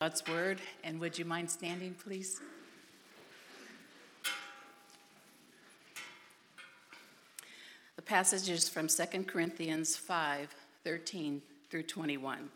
God's 0.00 0.26
word, 0.26 0.62
and 0.82 0.98
would 0.98 1.18
you 1.18 1.26
mind 1.26 1.50
standing, 1.50 1.92
please? 1.92 2.40
The 7.96 8.02
passage 8.02 8.48
is 8.48 8.66
from 8.66 8.88
2 8.88 9.24
Corinthians 9.24 9.96
5 9.96 10.54
13 10.84 11.42
through 11.68 11.82
21. 11.82 12.48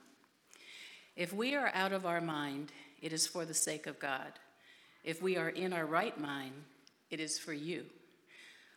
If 1.17 1.35
we 1.35 1.55
are 1.55 1.71
out 1.75 1.93
of 1.93 2.07
our 2.07 2.23
mind, 2.23 2.73
it 3.03 3.13
is 3.13 3.27
for 3.27 3.45
the 3.45 3.53
sake 3.53 3.87
of 3.87 3.99
God. 3.99 4.33
If 5.05 5.21
we 5.21 5.37
are 5.37 5.51
in 5.51 5.75
our 5.75 5.85
right 5.85 6.19
mind, 6.19 6.55
it 7.11 7.21
is 7.21 7.39
for 7.39 7.53
you. 7.53 7.85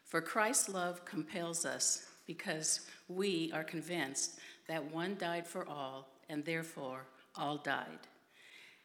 For 0.04 0.20
Christ's 0.20 0.68
love 0.68 1.05
compels 1.05 1.65
us 1.65 2.05
because 2.25 2.81
we 3.07 3.49
are 3.54 3.63
convinced 3.63 4.39
that 4.68 4.93
one 4.93 5.15
died 5.18 5.47
for 5.47 5.65
all, 5.70 6.09
and 6.27 6.43
therefore 6.43 7.05
all 7.34 7.55
died. 7.55 7.99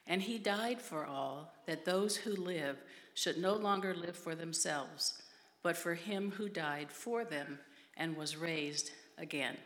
And 0.07 0.23
he 0.23 0.39
died 0.39 0.81
for 0.81 1.07
all, 1.07 1.55
that 1.67 1.85
those 1.85 2.17
who 2.17 2.35
live 2.35 2.77
should 3.15 3.39
no 3.39 3.55
longer 3.55 3.95
live 3.95 4.17
for 4.17 4.35
themselves, 4.35 5.23
but 5.63 5.77
for 5.77 5.95
him 5.95 6.33
who 6.33 6.49
died 6.49 6.91
for 6.91 7.25
them 7.25 7.59
and 7.97 8.17
was 8.17 8.37
raised 8.37 8.91
again. 9.19 9.57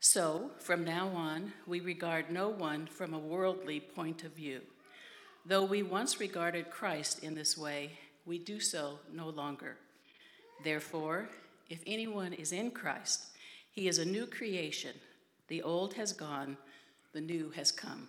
So, 0.00 0.50
from 0.60 0.84
now 0.84 1.08
on, 1.08 1.52
we 1.66 1.80
regard 1.80 2.30
no 2.30 2.48
one 2.48 2.86
from 2.86 3.14
a 3.14 3.18
worldly 3.18 3.80
point 3.80 4.24
of 4.24 4.32
view. 4.32 4.60
Though 5.44 5.64
we 5.64 5.82
once 5.82 6.20
regarded 6.20 6.70
Christ 6.70 7.22
in 7.22 7.34
this 7.34 7.56
way, 7.56 7.92
we 8.26 8.38
do 8.38 8.60
so 8.60 8.98
no 9.12 9.28
longer. 9.30 9.76
Therefore, 10.62 11.28
if 11.68 11.82
anyone 11.86 12.32
is 12.32 12.52
in 12.52 12.70
Christ, 12.70 13.26
he 13.72 13.88
is 13.88 13.98
a 13.98 14.04
new 14.04 14.26
creation. 14.26 14.94
The 15.48 15.62
old 15.62 15.94
has 15.94 16.12
gone, 16.12 16.56
the 17.12 17.20
new 17.20 17.50
has 17.50 17.72
come. 17.72 18.08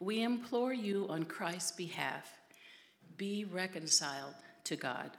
We 0.00 0.22
implore 0.22 0.72
you 0.72 1.06
on 1.08 1.24
Christ's 1.24 1.72
behalf 1.72 2.38
be 3.16 3.44
reconciled 3.44 4.34
to 4.64 4.74
God. 4.74 5.10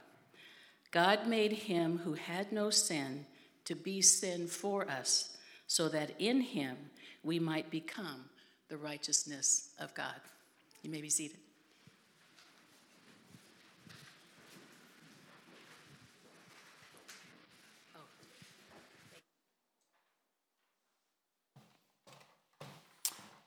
God 0.90 1.28
made 1.28 1.52
him 1.52 1.98
who 1.98 2.14
had 2.14 2.50
no 2.50 2.68
sin 2.68 3.24
to 3.64 3.76
be 3.76 4.02
sin 4.02 4.48
for 4.48 4.90
us, 4.90 5.36
so 5.68 5.88
that 5.88 6.10
in 6.18 6.40
him 6.40 6.76
we 7.22 7.38
might 7.38 7.70
become 7.70 8.24
the 8.68 8.76
righteousness 8.76 9.70
of 9.78 9.94
God. 9.94 10.16
You 10.82 10.90
may 10.90 11.00
be 11.00 11.10
seated. 11.10 11.38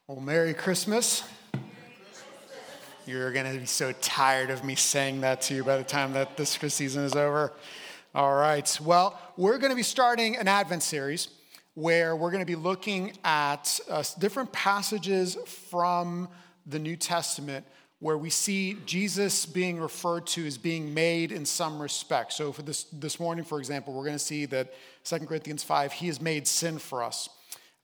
Well, 0.07 0.19
Merry 0.19 0.53
Christmas. 0.53 1.23
You're 3.07 3.31
going 3.31 3.51
to 3.51 3.59
be 3.59 3.65
so 3.65 3.91
tired 3.91 4.51
of 4.51 4.63
me 4.63 4.75
saying 4.75 5.21
that 5.21 5.41
to 5.41 5.55
you 5.55 5.63
by 5.63 5.77
the 5.77 5.83
time 5.83 6.13
that 6.13 6.37
this 6.37 6.51
season 6.51 7.03
is 7.05 7.15
over. 7.15 7.51
All 8.13 8.35
right. 8.35 8.79
Well, 8.83 9.19
we're 9.35 9.57
going 9.57 9.71
to 9.71 9.75
be 9.75 9.81
starting 9.81 10.37
an 10.37 10.47
Advent 10.47 10.83
series 10.83 11.29
where 11.73 12.15
we're 12.15 12.29
going 12.29 12.43
to 12.43 12.45
be 12.45 12.55
looking 12.55 13.13
at 13.23 13.79
uh, 13.89 14.03
different 14.19 14.51
passages 14.51 15.37
from 15.71 16.29
the 16.67 16.77
New 16.77 16.97
Testament 16.97 17.65
where 17.97 18.19
we 18.19 18.29
see 18.29 18.77
Jesus 18.85 19.47
being 19.47 19.79
referred 19.79 20.27
to 20.27 20.45
as 20.45 20.59
being 20.59 20.93
made 20.93 21.31
in 21.31 21.47
some 21.47 21.81
respect. 21.81 22.31
So, 22.33 22.51
for 22.51 22.61
this, 22.61 22.83
this 22.93 23.19
morning, 23.19 23.43
for 23.43 23.57
example, 23.57 23.91
we're 23.91 24.05
going 24.05 24.13
to 24.13 24.19
see 24.19 24.45
that 24.45 24.71
2 25.05 25.17
Corinthians 25.25 25.63
5, 25.63 25.93
he 25.93 26.05
has 26.05 26.21
made 26.21 26.47
sin 26.47 26.77
for 26.77 27.01
us. 27.01 27.27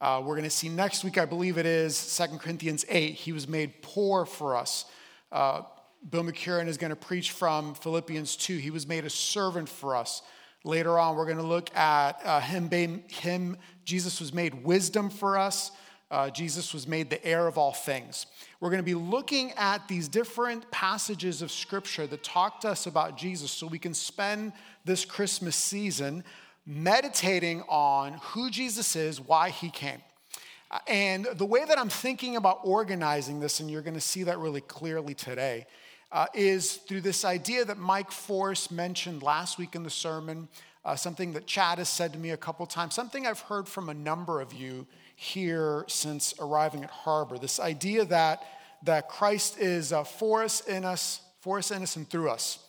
Uh, 0.02 0.20
we're 0.20 0.34
going 0.34 0.44
to 0.44 0.50
see 0.50 0.68
next 0.68 1.04
week, 1.04 1.20
I 1.20 1.26
believe 1.26 1.60
it 1.60 1.68
is 1.68 2.18
2 2.18 2.40
Corinthians 2.40 2.84
8. 2.90 3.14
He 3.14 3.32
was 3.32 3.48
made 3.48 3.84
poor 3.84 4.26
for 4.26 4.58
us. 4.58 4.86
Uh, 5.32 5.62
Bill 6.10 6.24
McCurran 6.24 6.68
is 6.68 6.80
going 6.80 6.90
to 6.90 6.96
preach 6.96 7.30
from 7.30 7.76
Philippians 7.76 8.36
2. 8.36 8.58
He 8.58 8.72
was 8.72 8.88
made 8.88 9.06
a 9.06 9.12
servant 9.12 9.70
for 9.70 9.96
us. 9.96 10.24
Later 10.64 10.98
on, 10.98 11.16
we're 11.16 11.26
going 11.26 11.38
to 11.38 11.44
look 11.44 11.76
at 11.78 12.20
uh, 12.26 12.40
him, 12.40 12.68
him, 13.10 13.58
Jesus 13.86 14.20
was 14.20 14.34
made 14.34 14.64
wisdom 14.64 15.12
for 15.12 15.38
us. 15.38 15.72
Uh, 16.10 16.32
Jesus 16.32 16.74
was 16.74 16.88
made 16.88 17.12
the 17.12 17.24
heir 17.24 17.46
of 17.46 17.60
all 17.60 17.72
things. 17.72 18.26
We're 18.60 18.72
going 18.72 18.80
to 18.80 18.84
be 18.84 18.96
looking 18.96 19.52
at 19.52 19.88
these 19.88 20.08
different 20.08 20.70
passages 20.72 21.44
of 21.44 21.52
scripture 21.52 22.08
that 22.08 22.24
talk 22.24 22.60
to 22.62 22.70
us 22.70 22.88
about 22.88 23.18
Jesus 23.18 23.52
so 23.52 23.68
we 23.68 23.78
can 23.78 23.94
spend 23.94 24.54
this 24.84 25.06
Christmas 25.06 25.56
season 25.56 26.24
meditating 26.72 27.62
on 27.68 28.14
who 28.14 28.50
Jesus 28.50 28.96
is, 28.96 29.20
why 29.20 29.50
he 29.50 29.70
came. 29.70 30.02
Uh, 30.72 30.80
and 30.88 31.28
the 31.36 31.46
way 31.46 31.66
that 31.66 31.78
I'm 31.78 31.90
thinking 31.90 32.38
about 32.38 32.60
organizing 32.64 33.42
this, 33.42 33.60
and 33.60 33.70
you're 33.70 33.82
going 33.82 33.96
to 33.96 34.02
see 34.02 34.24
that 34.24 34.40
really 34.40 34.62
clearly 34.62 35.14
today, 35.14 35.66
uh, 36.14 36.28
is 36.34 36.78
through 36.78 37.02
this 37.02 37.26
idea 37.26 37.66
that 37.66 37.78
Mike 37.78 38.12
Force 38.12 38.72
mentioned 38.72 39.22
last 39.22 39.58
week 39.58 39.76
in 39.76 39.84
the 39.84 39.90
sermon, 39.90 40.48
uh, 40.86 40.96
something 40.96 41.34
that 41.34 41.46
Chad 41.46 41.78
has 41.78 41.90
said 41.90 42.14
to 42.14 42.20
me 42.20 42.30
a 42.30 42.38
couple 42.38 42.66
times, 42.66 42.96
something 42.96 43.28
I've 43.28 43.42
heard 43.42 43.68
from 43.68 43.90
a 43.90 43.94
number 43.94 44.40
of 44.40 44.54
you 44.54 44.88
here 45.16 45.84
since 45.88 46.34
arriving 46.40 46.84
at 46.84 46.90
Harbor. 46.90 47.38
This 47.38 47.60
idea 47.60 48.06
that, 48.06 48.44
that 48.84 49.10
Christ 49.10 49.60
is 49.60 49.92
uh, 49.92 50.06
for 50.06 50.42
us, 50.42 50.62
in 50.62 50.86
us, 50.86 51.22
for 51.42 51.58
us, 51.58 51.70
in 51.72 51.84
us, 51.84 51.98
and 51.98 52.10
through 52.10 52.30
us. 52.30 52.60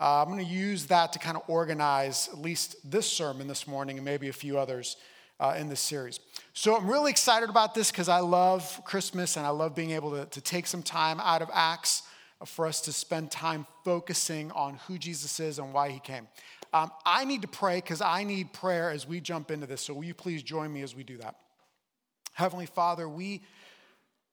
Uh, 0.00 0.22
I'm 0.22 0.28
going 0.28 0.44
to 0.44 0.52
use 0.52 0.86
that 0.86 1.12
to 1.14 1.18
kind 1.18 1.36
of 1.36 1.42
organize 1.48 2.28
at 2.32 2.38
least 2.38 2.76
this 2.88 3.10
sermon 3.10 3.48
this 3.48 3.66
morning 3.66 3.96
and 3.96 4.04
maybe 4.04 4.28
a 4.28 4.32
few 4.32 4.58
others 4.58 4.96
uh, 5.40 5.56
in 5.58 5.68
this 5.68 5.80
series. 5.80 6.20
So 6.52 6.76
I'm 6.76 6.88
really 6.88 7.10
excited 7.10 7.48
about 7.48 7.74
this 7.74 7.90
because 7.90 8.08
I 8.08 8.20
love 8.20 8.80
Christmas 8.84 9.36
and 9.36 9.44
I 9.44 9.50
love 9.50 9.74
being 9.74 9.90
able 9.92 10.12
to, 10.12 10.26
to 10.26 10.40
take 10.40 10.66
some 10.66 10.82
time 10.82 11.20
out 11.20 11.42
of 11.42 11.50
Acts 11.52 12.02
for 12.44 12.66
us 12.66 12.80
to 12.82 12.92
spend 12.92 13.30
time 13.30 13.66
focusing 13.84 14.52
on 14.52 14.74
who 14.86 14.98
Jesus 14.98 15.40
is 15.40 15.58
and 15.58 15.72
why 15.72 15.90
he 15.90 15.98
came. 15.98 16.28
Um, 16.72 16.92
I 17.04 17.24
need 17.24 17.42
to 17.42 17.48
pray 17.48 17.76
because 17.76 18.00
I 18.00 18.24
need 18.24 18.52
prayer 18.52 18.90
as 18.90 19.06
we 19.06 19.20
jump 19.20 19.50
into 19.50 19.66
this. 19.66 19.82
So 19.82 19.94
will 19.94 20.04
you 20.04 20.14
please 20.14 20.42
join 20.42 20.72
me 20.72 20.82
as 20.82 20.94
we 20.94 21.02
do 21.02 21.16
that? 21.18 21.34
Heavenly 22.34 22.66
Father, 22.66 23.08
we 23.08 23.42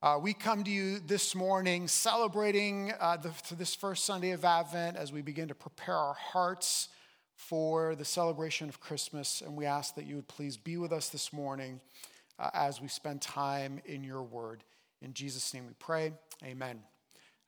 uh, 0.06 0.16
we 0.16 0.32
come 0.32 0.62
to 0.62 0.70
you 0.70 1.00
this 1.00 1.34
morning 1.34 1.88
celebrating 1.88 2.92
uh, 3.00 3.16
the, 3.16 3.32
this 3.56 3.74
first 3.74 4.04
Sunday 4.04 4.30
of 4.30 4.44
Advent 4.44 4.96
as 4.96 5.10
we 5.10 5.20
begin 5.20 5.48
to 5.48 5.54
prepare 5.56 5.96
our 5.96 6.14
hearts 6.14 6.90
for 7.34 7.96
the 7.96 8.04
celebration 8.04 8.68
of 8.68 8.78
Christmas. 8.78 9.42
And 9.44 9.56
we 9.56 9.66
ask 9.66 9.96
that 9.96 10.06
you 10.06 10.14
would 10.14 10.28
please 10.28 10.56
be 10.56 10.76
with 10.76 10.92
us 10.92 11.08
this 11.08 11.32
morning 11.32 11.80
uh, 12.38 12.50
as 12.54 12.80
we 12.80 12.86
spend 12.86 13.20
time 13.20 13.80
in 13.84 14.04
your 14.04 14.22
word. 14.22 14.62
In 15.02 15.12
Jesus' 15.12 15.52
name 15.52 15.66
we 15.66 15.72
pray. 15.80 16.12
Amen. 16.44 16.78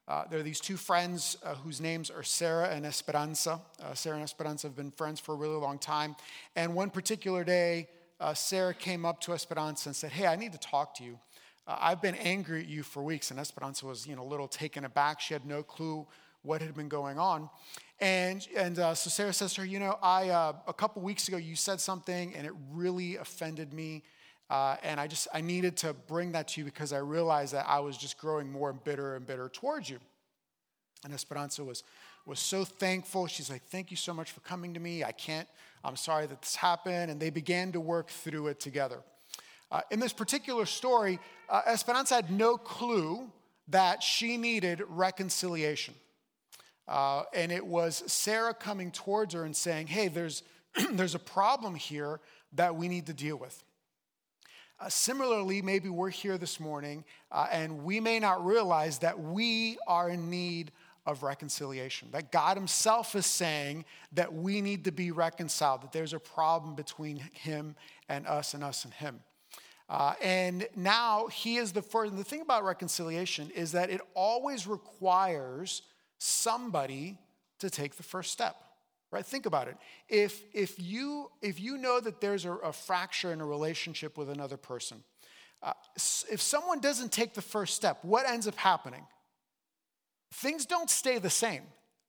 Uh, 0.09 0.25
there 0.29 0.41
are 0.41 0.43
these 0.43 0.59
two 0.59 0.77
friends 0.77 1.37
uh, 1.45 1.55
whose 1.55 1.81
names 1.81 2.11
are 2.11 2.25
Sarah 2.25 2.71
and 2.71 2.85
Esperanza. 2.85 3.61
Uh, 3.81 3.95
Sarah 3.95 4.17
and 4.17 4.25
Esperanza 4.25 4.67
have 4.67 4.75
been 4.75 4.91
friends 4.91 5.21
for 5.21 5.33
a 5.33 5.39
really 5.39 5.59
long 5.59 5.79
time. 5.79 6.17
And 6.57 6.75
one 6.75 6.91
particular 6.91 7.45
day, 7.45 7.87
Sarah 8.35 8.75
came 8.75 9.07
up 9.07 9.21
to 9.21 9.33
Esperanza 9.33 9.91
and 9.91 9.95
said, 9.95 10.11
Hey, 10.11 10.27
I 10.27 10.35
need 10.35 10.51
to 10.51 10.59
talk 10.59 10.97
to 10.97 11.05
you. 11.05 11.21
Uh, 11.69 11.77
I've 11.79 12.01
been 12.01 12.15
angry 12.15 12.63
at 12.63 12.67
you 12.67 12.83
for 12.83 13.03
weeks. 13.03 13.31
And 13.31 13.39
Esperanza 13.39 13.87
was, 13.87 14.07
you 14.07 14.17
know, 14.17 14.23
a 14.23 14.25
little 14.25 14.49
taken 14.49 14.87
aback. 14.87 15.21
She 15.21 15.35
had 15.35 15.45
no 15.45 15.63
clue 15.63 16.07
what 16.43 16.63
had 16.63 16.75
been 16.75 16.89
going 16.89 17.19
on. 17.19 17.51
And, 18.01 18.47
and 18.57 18.79
uh, 18.79 18.95
so 18.95 19.11
Sarah 19.11 19.33
says 19.33 19.53
to 19.55 19.61
her, 19.61 19.67
you 19.67 19.79
know, 19.79 19.99
I, 20.03 20.31
uh, 20.31 20.55
a 20.67 20.73
couple 20.73 21.03
weeks 21.03 21.29
ago, 21.29 21.37
you 21.37 21.57
said 21.57 21.81
something 21.81 22.35
and 22.35 22.47
it 22.47 22.53
really 22.73 23.17
offended 23.17 23.75
me. 23.75 24.03
Uh, 24.49 24.77
and 24.83 24.99
I 24.99 25.07
just, 25.09 25.29
I 25.35 25.43
needed 25.43 25.77
to 25.79 25.93
bring 25.93 26.33
that 26.33 26.49
to 26.49 26.61
you 26.61 26.65
because 26.65 26.95
I 26.95 26.99
realized 26.99 27.53
that 27.53 27.67
I 27.69 27.81
was 27.81 27.99
just 27.99 28.17
growing 28.17 28.51
more 28.51 28.71
and 28.71 28.83
bitter 28.83 29.17
and 29.17 29.27
bitter 29.27 29.51
towards 29.51 29.91
you. 29.91 29.99
And 31.05 31.13
Esperanza 31.13 31.63
was, 31.65 31.83
was 32.25 32.41
so 32.41 32.65
thankful. 32.65 33.27
She's 33.27 33.51
like, 33.51 33.63
thank 33.65 33.91
you 33.91 33.97
so 33.97 34.15
much 34.15 34.33
for 34.33 34.41
coming 34.41 34.73
to 34.73 34.81
me. 34.81 35.05
I 35.05 35.13
can't, 35.13 35.49
I'm 35.85 35.97
sorry 35.97 36.27
that 36.27 36.41
this 36.41 36.57
happened. 36.57 37.11
And 37.11 37.21
they 37.21 37.31
began 37.31 37.73
to 37.73 37.81
work 37.81 38.09
through 38.09 38.47
it 38.47 38.59
together. 38.59 39.01
Uh, 39.71 39.83
in 39.91 40.01
this 40.01 40.13
particular 40.13 40.67
story, 40.67 41.19
uh, 41.49 41.63
Esperanza 41.67 42.15
had 42.15 42.31
no 42.31 42.57
clue 42.57 43.31
that 43.69 44.03
she 44.03 44.37
needed 44.37 44.83
reconciliation. 44.89 45.95
Uh, 46.87 47.25
and 47.35 47.53
it 47.53 47.67
was 47.67 48.03
Sarah 48.07 48.55
coming 48.55 48.91
towards 48.91 49.35
her 49.35 49.45
and 49.45 49.55
saying, 49.55 49.89
Hey, 49.89 50.09
there's, 50.09 50.43
there's 50.93 51.15
a 51.15 51.21
problem 51.21 51.75
here 51.75 52.21
that 52.55 52.75
we 52.77 52.89
need 52.89 53.07
to 53.07 53.13
deal 53.13 53.37
with. 53.37 53.63
Uh, 54.81 54.89
similarly, 54.89 55.61
maybe 55.61 55.89
we're 55.89 56.09
here 56.09 56.39
this 56.39 56.61
morning 56.61 57.05
uh, 57.33 57.49
and 57.53 57.85
we 57.85 58.01
may 58.01 58.19
not 58.19 58.45
realize 58.45 58.99
that 59.01 59.19
we 59.19 59.77
are 59.87 60.09
in 60.09 60.31
need 60.31 60.71
of 61.05 61.23
reconciliation. 61.23 62.09
That 62.13 62.31
God 62.31 62.57
Himself 62.57 63.15
is 63.17 63.27
saying 63.27 63.85
that 64.13 64.33
we 64.33 64.61
need 64.61 64.85
to 64.85 64.93
be 64.93 65.11
reconciled, 65.11 65.83
that 65.83 65.93
there's 65.93 66.13
a 66.13 66.19
problem 66.21 66.75
between 66.75 67.17
Him 67.33 67.75
and 68.09 68.27
us, 68.27 68.55
and 68.55 68.63
us 68.63 68.85
and 68.85 68.95
Him. 68.95 69.21
Uh, 69.89 70.15
and 70.23 70.69
now 70.77 71.29
He 71.29 71.57
is 71.57 71.73
the 71.73 71.83
first. 71.83 72.11
And 72.11 72.21
the 72.21 72.25
thing 72.25 72.41
about 72.41 72.65
reconciliation 72.65 73.51
is 73.51 73.73
that 73.73 73.91
it 73.91 74.01
always 74.15 74.67
requires 74.67 75.83
somebody 76.19 77.19
to 77.61 77.71
take 77.71 77.97
the 77.97 78.03
first 78.03 78.33
step 78.33 78.57
right? 79.11 79.25
Think 79.25 79.47
about 79.47 79.69
it. 79.69 79.77
If 80.09 80.43
if 80.53 80.79
you 80.79 81.31
if 81.41 81.61
you 81.61 81.79
know 81.79 82.01
that 82.01 82.21
there's 82.21 82.45
a, 82.45 82.53
a 82.53 82.73
fracture 82.73 83.33
in 83.33 83.41
a 83.41 83.47
relationship 83.47 84.19
with 84.19 84.29
another 84.29 84.57
person 84.57 85.03
uh, 85.63 85.73
if 86.31 86.41
someone 86.41 86.81
doesn't 86.81 87.11
take 87.11 87.35
the 87.35 87.43
first 87.43 87.75
step 87.75 87.99
what 88.03 88.29
ends 88.29 88.47
up 88.47 88.57
happening? 88.57 89.05
Things 90.35 90.67
don't 90.67 90.91
stay 90.91 91.19
the 91.19 91.31
same 91.31 91.63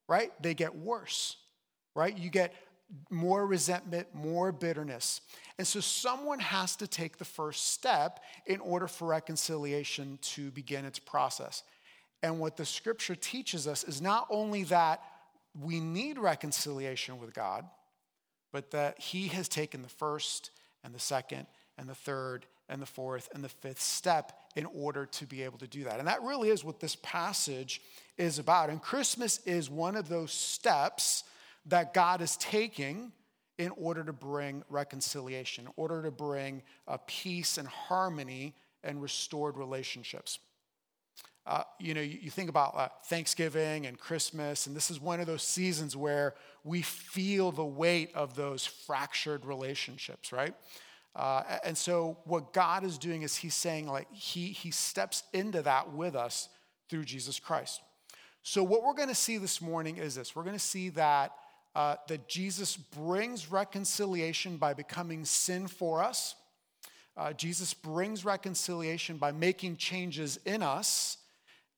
right? 0.08 0.32
They 0.42 0.54
get 0.54 0.76
worse 0.76 1.38
right? 1.96 2.18
You 2.18 2.30
get 2.30 2.54
more 3.10 3.46
resentment 3.46 4.08
more 4.14 4.52
bitterness 4.52 5.22
and 5.58 5.68
so 5.68 5.80
someone 5.80 6.40
has 6.40 6.76
to 6.76 6.88
take 6.88 7.18
the 7.18 7.26
first 7.26 7.72
step 7.74 8.20
in 8.46 8.60
order 8.62 8.88
for 8.88 9.08
reconciliation 9.08 10.18
to 10.22 10.50
begin 10.52 10.86
its 10.86 11.00
process 11.00 11.64
and 12.22 12.40
what 12.40 12.58
the 12.58 12.66
scripture 12.66 13.16
teaches 13.16 13.68
us 13.68 13.84
is 13.84 14.02
not 14.02 14.28
only 14.30 14.64
that 14.66 15.02
we 15.60 15.80
need 15.80 16.18
reconciliation 16.18 17.20
with 17.20 17.34
God, 17.34 17.66
but 18.52 18.72
that 18.72 19.00
He 19.00 19.28
has 19.30 19.48
taken 19.48 19.82
the 19.82 19.90
first 19.90 20.52
and 20.84 20.94
the 20.94 21.00
second 21.00 21.48
and 21.78 21.88
the 21.88 21.96
third 21.96 22.46
and 22.68 22.82
the 22.82 22.86
fourth 22.86 23.30
and 23.34 23.44
the 23.44 23.50
fifth 23.50 23.82
step 23.82 24.34
in 24.56 24.66
order 24.66 25.06
to 25.06 25.26
be 25.26 25.44
able 25.44 25.58
to 25.58 25.68
do 25.68 25.86
that. 25.86 26.00
And 26.00 26.08
that 26.08 26.22
really 26.22 26.50
is 26.50 26.64
what 26.64 26.80
this 26.80 26.96
passage 26.98 27.82
is 28.18 28.38
about. 28.38 28.70
And 28.70 28.82
Christmas 28.82 29.40
is 29.46 29.70
one 29.70 29.96
of 29.96 30.10
those 30.10 30.32
steps 30.32 31.24
that 31.66 31.94
God 31.94 32.22
is 32.22 32.38
taking 32.38 33.12
in 33.58 33.72
order 33.72 34.04
to 34.04 34.14
bring 34.14 34.64
reconciliation, 34.70 35.66
in 35.66 35.74
order 35.76 36.02
to 36.04 36.12
bring 36.12 36.64
a 36.88 36.98
peace 36.98 37.58
and 37.58 37.68
harmony 37.68 38.56
and 38.84 39.02
restored 39.02 39.58
relationships. 39.58 40.40
Uh, 41.46 41.64
you 41.80 41.94
know, 41.94 42.02
you, 42.02 42.20
you 42.22 42.30
think 42.30 42.50
about 42.50 42.76
uh, 42.76 42.88
Thanksgiving 43.06 43.86
and 43.86 44.00
Christmas, 44.00 44.68
and 44.68 44.76
this 44.76 44.92
is 44.92 45.02
one 45.02 45.20
of 45.20 45.28
those 45.28 45.44
seasons 45.44 45.96
where 45.98 46.36
we 46.64 46.82
feel 46.82 47.52
the 47.52 47.66
weight 47.66 48.12
of 48.14 48.36
those 48.36 48.66
fractured 48.66 49.46
relationships, 49.46 50.32
right? 50.32 50.54
Uh, 51.16 51.44
and 51.66 51.78
so, 51.78 52.18
what 52.26 52.54
God 52.54 52.84
is 52.84 52.98
doing 52.98 53.24
is 53.24 53.36
He's 53.36 53.56
saying, 53.56 53.88
like, 53.88 54.08
He 54.14 54.48
He 54.48 54.72
steps 54.72 55.24
into 55.34 55.62
that 55.64 55.92
with 55.92 56.16
us 56.16 56.50
through 56.90 57.06
Jesus 57.06 57.40
Christ. 57.40 57.82
So, 58.44 58.64
what 58.64 58.84
we're 58.84 58.94
going 58.94 59.10
to 59.10 59.16
see 59.16 59.38
this 59.38 59.60
morning 59.60 59.98
is 59.98 60.16
this: 60.16 60.36
we're 60.36 60.44
going 60.44 60.56
to 60.56 60.60
see 60.60 60.90
that 60.90 61.32
uh, 61.80 61.96
that 62.10 62.28
Jesus 62.28 62.76
brings 62.76 63.50
reconciliation 63.50 64.58
by 64.58 64.74
becoming 64.74 65.24
sin 65.24 65.66
for 65.66 66.04
us. 66.04 66.36
Uh, 67.16 67.32
Jesus 67.32 67.74
brings 67.74 68.26
reconciliation 68.26 69.16
by 69.16 69.32
making 69.32 69.78
changes 69.78 70.42
in 70.46 70.62
us. 70.62 71.20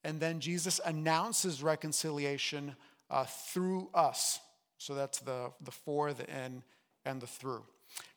And 0.03 0.19
then 0.19 0.39
Jesus 0.39 0.81
announces 0.83 1.61
reconciliation 1.61 2.75
uh, 3.11 3.25
through 3.25 3.91
us. 3.93 4.39
So 4.79 4.95
that's 4.95 5.19
the, 5.19 5.51
the 5.63 5.69
for, 5.69 6.13
the 6.13 6.27
in, 6.27 6.63
and 7.05 7.21
the 7.21 7.27
through. 7.27 7.63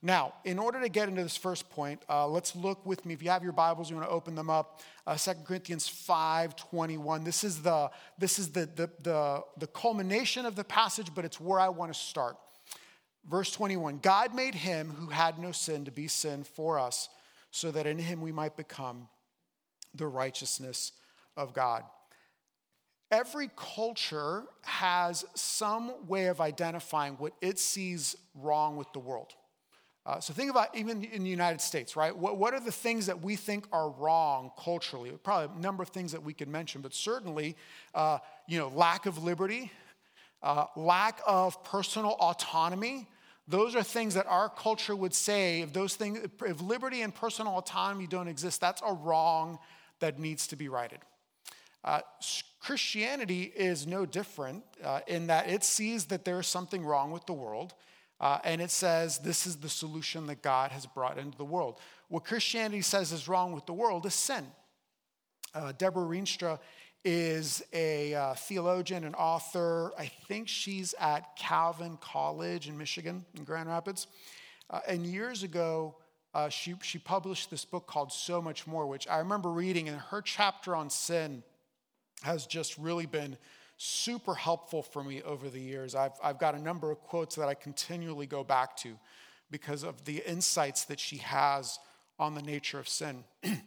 Now, 0.02 0.34
in 0.44 0.58
order 0.58 0.80
to 0.80 0.88
get 0.88 1.08
into 1.08 1.22
this 1.22 1.36
first 1.36 1.70
point, 1.70 2.02
uh, 2.10 2.28
let's 2.28 2.54
look 2.54 2.84
with 2.84 3.06
me. 3.06 3.14
If 3.14 3.22
you 3.22 3.30
have 3.30 3.42
your 3.42 3.52
Bibles, 3.52 3.88
you 3.88 3.96
want 3.96 4.06
to 4.06 4.12
open 4.12 4.34
them 4.34 4.50
up. 4.50 4.82
Uh, 5.06 5.16
2 5.16 5.32
Corinthians 5.46 5.88
5 5.88 6.56
21. 6.56 7.24
This 7.24 7.42
is, 7.42 7.62
the, 7.62 7.90
this 8.18 8.38
is 8.38 8.50
the, 8.50 8.66
the, 8.66 8.90
the, 9.02 9.42
the 9.56 9.66
culmination 9.68 10.44
of 10.44 10.56
the 10.56 10.64
passage, 10.64 11.08
but 11.14 11.24
it's 11.24 11.40
where 11.40 11.58
I 11.58 11.70
want 11.70 11.92
to 11.92 11.98
start. 11.98 12.36
Verse 13.28 13.50
21 13.50 13.98
God 14.02 14.34
made 14.34 14.54
him 14.54 14.90
who 14.90 15.06
had 15.06 15.38
no 15.38 15.52
sin 15.52 15.86
to 15.86 15.90
be 15.90 16.08
sin 16.08 16.44
for 16.44 16.78
us, 16.78 17.08
so 17.50 17.70
that 17.70 17.86
in 17.86 17.98
him 17.98 18.20
we 18.20 18.32
might 18.32 18.56
become 18.56 19.08
the 19.94 20.06
righteousness 20.06 20.92
of 21.36 21.54
God. 21.54 21.82
Every 23.10 23.48
culture 23.56 24.42
has 24.62 25.24
some 25.34 26.08
way 26.08 26.26
of 26.26 26.40
identifying 26.40 27.14
what 27.14 27.32
it 27.40 27.58
sees 27.58 28.16
wrong 28.34 28.76
with 28.76 28.92
the 28.92 28.98
world. 28.98 29.34
Uh, 30.06 30.20
so 30.20 30.34
think 30.34 30.50
about 30.50 30.74
even 30.76 31.02
in 31.02 31.24
the 31.24 31.30
United 31.30 31.60
States, 31.60 31.96
right? 31.96 32.14
What, 32.14 32.36
what 32.36 32.52
are 32.52 32.60
the 32.60 32.72
things 32.72 33.06
that 33.06 33.22
we 33.22 33.36
think 33.36 33.66
are 33.72 33.88
wrong 33.88 34.50
culturally? 34.62 35.10
Probably 35.22 35.56
a 35.56 35.60
number 35.60 35.82
of 35.82 35.88
things 35.88 36.12
that 36.12 36.22
we 36.22 36.34
could 36.34 36.48
mention, 36.48 36.82
but 36.82 36.92
certainly, 36.92 37.56
uh, 37.94 38.18
you 38.46 38.58
know, 38.58 38.68
lack 38.68 39.06
of 39.06 39.24
liberty, 39.24 39.72
uh, 40.42 40.66
lack 40.76 41.20
of 41.26 41.64
personal 41.64 42.16
autonomy. 42.20 43.08
Those 43.48 43.74
are 43.74 43.82
things 43.82 44.14
that 44.14 44.26
our 44.26 44.50
culture 44.50 44.94
would 44.94 45.14
say 45.14 45.62
if 45.62 45.72
those 45.72 45.96
things, 45.96 46.18
if 46.44 46.60
liberty 46.60 47.00
and 47.00 47.14
personal 47.14 47.56
autonomy 47.56 48.06
don't 48.06 48.28
exist, 48.28 48.60
that's 48.60 48.82
a 48.86 48.92
wrong 48.92 49.58
that 50.00 50.18
needs 50.18 50.46
to 50.48 50.56
be 50.56 50.68
righted. 50.68 50.98
Uh, 51.82 52.00
Christianity 52.60 53.52
is 53.54 53.86
no 53.86 54.06
different 54.06 54.64
uh, 54.82 55.00
in 55.06 55.26
that 55.26 55.48
it 55.48 55.64
sees 55.64 56.06
that 56.06 56.24
there 56.24 56.40
is 56.40 56.46
something 56.46 56.84
wrong 56.84 57.10
with 57.10 57.26
the 57.26 57.34
world, 57.34 57.74
uh, 58.20 58.38
and 58.44 58.60
it 58.60 58.70
says 58.70 59.18
this 59.18 59.46
is 59.46 59.56
the 59.56 59.68
solution 59.68 60.26
that 60.26 60.42
God 60.42 60.70
has 60.70 60.86
brought 60.86 61.18
into 61.18 61.36
the 61.36 61.44
world. 61.44 61.78
What 62.08 62.24
Christianity 62.24 62.82
says 62.82 63.12
is 63.12 63.28
wrong 63.28 63.52
with 63.52 63.66
the 63.66 63.72
world 63.72 64.06
is 64.06 64.14
sin. 64.14 64.46
Uh, 65.54 65.72
Deborah 65.76 66.04
Rienstra 66.04 66.58
is 67.04 67.62
a 67.72 68.14
uh, 68.14 68.34
theologian 68.34 69.04
and 69.04 69.14
author. 69.16 69.92
I 69.98 70.06
think 70.26 70.48
she's 70.48 70.94
at 70.98 71.36
Calvin 71.36 71.98
College 72.00 72.68
in 72.68 72.78
Michigan, 72.78 73.24
in 73.36 73.44
Grand 73.44 73.68
Rapids. 73.68 74.06
Uh, 74.70 74.80
and 74.88 75.04
years 75.04 75.42
ago, 75.42 75.96
she, 76.48 76.74
she 76.82 76.98
published 76.98 77.50
this 77.50 77.64
book 77.64 77.86
called 77.86 78.12
So 78.12 78.42
Much 78.42 78.66
More, 78.66 78.86
which 78.86 79.06
I 79.06 79.18
remember 79.18 79.50
reading, 79.50 79.88
and 79.88 79.98
her 79.98 80.20
chapter 80.20 80.74
on 80.74 80.90
sin 80.90 81.44
has 82.22 82.46
just 82.46 82.78
really 82.78 83.06
been 83.06 83.36
super 83.76 84.34
helpful 84.34 84.82
for 84.82 85.02
me 85.02 85.22
over 85.22 85.48
the 85.48 85.60
years. 85.60 85.94
I've, 85.94 86.12
I've 86.22 86.38
got 86.38 86.54
a 86.54 86.60
number 86.60 86.90
of 86.90 87.00
quotes 87.00 87.36
that 87.36 87.48
I 87.48 87.54
continually 87.54 88.26
go 88.26 88.44
back 88.44 88.76
to 88.78 88.98
because 89.50 89.82
of 89.82 90.04
the 90.04 90.22
insights 90.26 90.84
that 90.84 91.00
she 91.00 91.18
has 91.18 91.78
on 92.18 92.34
the 92.34 92.42
nature 92.42 92.78
of 92.78 92.88
sin. 92.88 93.24
and 93.42 93.58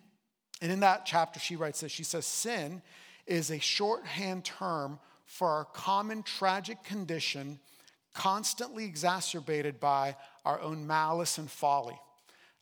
in 0.62 0.80
that 0.80 1.06
chapter, 1.06 1.40
she 1.40 1.56
writes 1.56 1.82
this 1.82 1.92
She 1.92 2.04
says, 2.04 2.26
Sin 2.26 2.82
is 3.26 3.52
a 3.52 3.60
shorthand 3.60 4.46
term 4.46 5.00
for 5.26 5.50
our 5.50 5.66
common 5.66 6.24
tragic 6.24 6.84
condition, 6.84 7.60
constantly 8.14 8.86
exacerbated 8.86 9.80
by 9.80 10.16
our 10.46 10.60
own 10.62 10.88
malice 10.88 11.38
and 11.38 11.52
folly. 11.52 12.00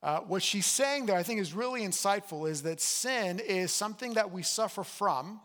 Uh, 0.01 0.19
what 0.19 0.43
she's 0.43 0.65
saying 0.65 1.05
there, 1.05 1.15
I 1.15 1.23
think, 1.23 1.39
is 1.39 1.53
really 1.53 1.81
insightful 1.81 2.49
is 2.49 2.63
that 2.63 2.81
sin 2.81 3.39
is 3.39 3.71
something 3.71 4.15
that 4.15 4.31
we 4.31 4.43
suffer 4.43 4.83
from 4.83 5.39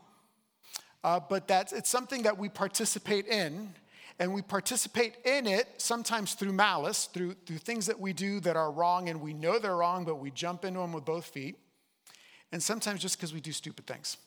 uh, 1.03 1.19
but 1.19 1.47
that's, 1.47 1.73
it's 1.73 1.89
something 1.89 2.23
that 2.23 2.37
we 2.37 2.49
participate 2.49 3.27
in, 3.27 3.73
and 4.19 4.33
we 4.33 4.41
participate 4.41 5.15
in 5.25 5.47
it 5.47 5.67
sometimes 5.77 6.35
through 6.35 6.53
malice, 6.53 7.05
through, 7.05 7.33
through 7.45 7.57
things 7.57 7.87
that 7.87 7.99
we 7.99 8.13
do 8.13 8.39
that 8.41 8.55
are 8.55 8.71
wrong, 8.71 9.09
and 9.09 9.19
we 9.21 9.33
know 9.33 9.57
they're 9.57 9.77
wrong, 9.77 10.05
but 10.05 10.15
we 10.15 10.29
jump 10.31 10.63
into 10.63 10.79
them 10.79 10.93
with 10.93 11.05
both 11.05 11.25
feet, 11.25 11.57
and 12.51 12.61
sometimes 12.61 13.01
just 13.01 13.17
because 13.17 13.33
we 13.33 13.41
do 13.41 13.51
stupid 13.51 13.87
things. 13.87 14.17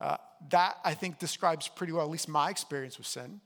Uh, 0.00 0.16
that, 0.50 0.78
I 0.84 0.94
think, 0.94 1.18
describes 1.18 1.68
pretty 1.68 1.92
well, 1.92 2.04
at 2.04 2.10
least 2.10 2.28
my 2.28 2.50
experience 2.50 2.98
with 2.98 3.06
sin, 3.06 3.40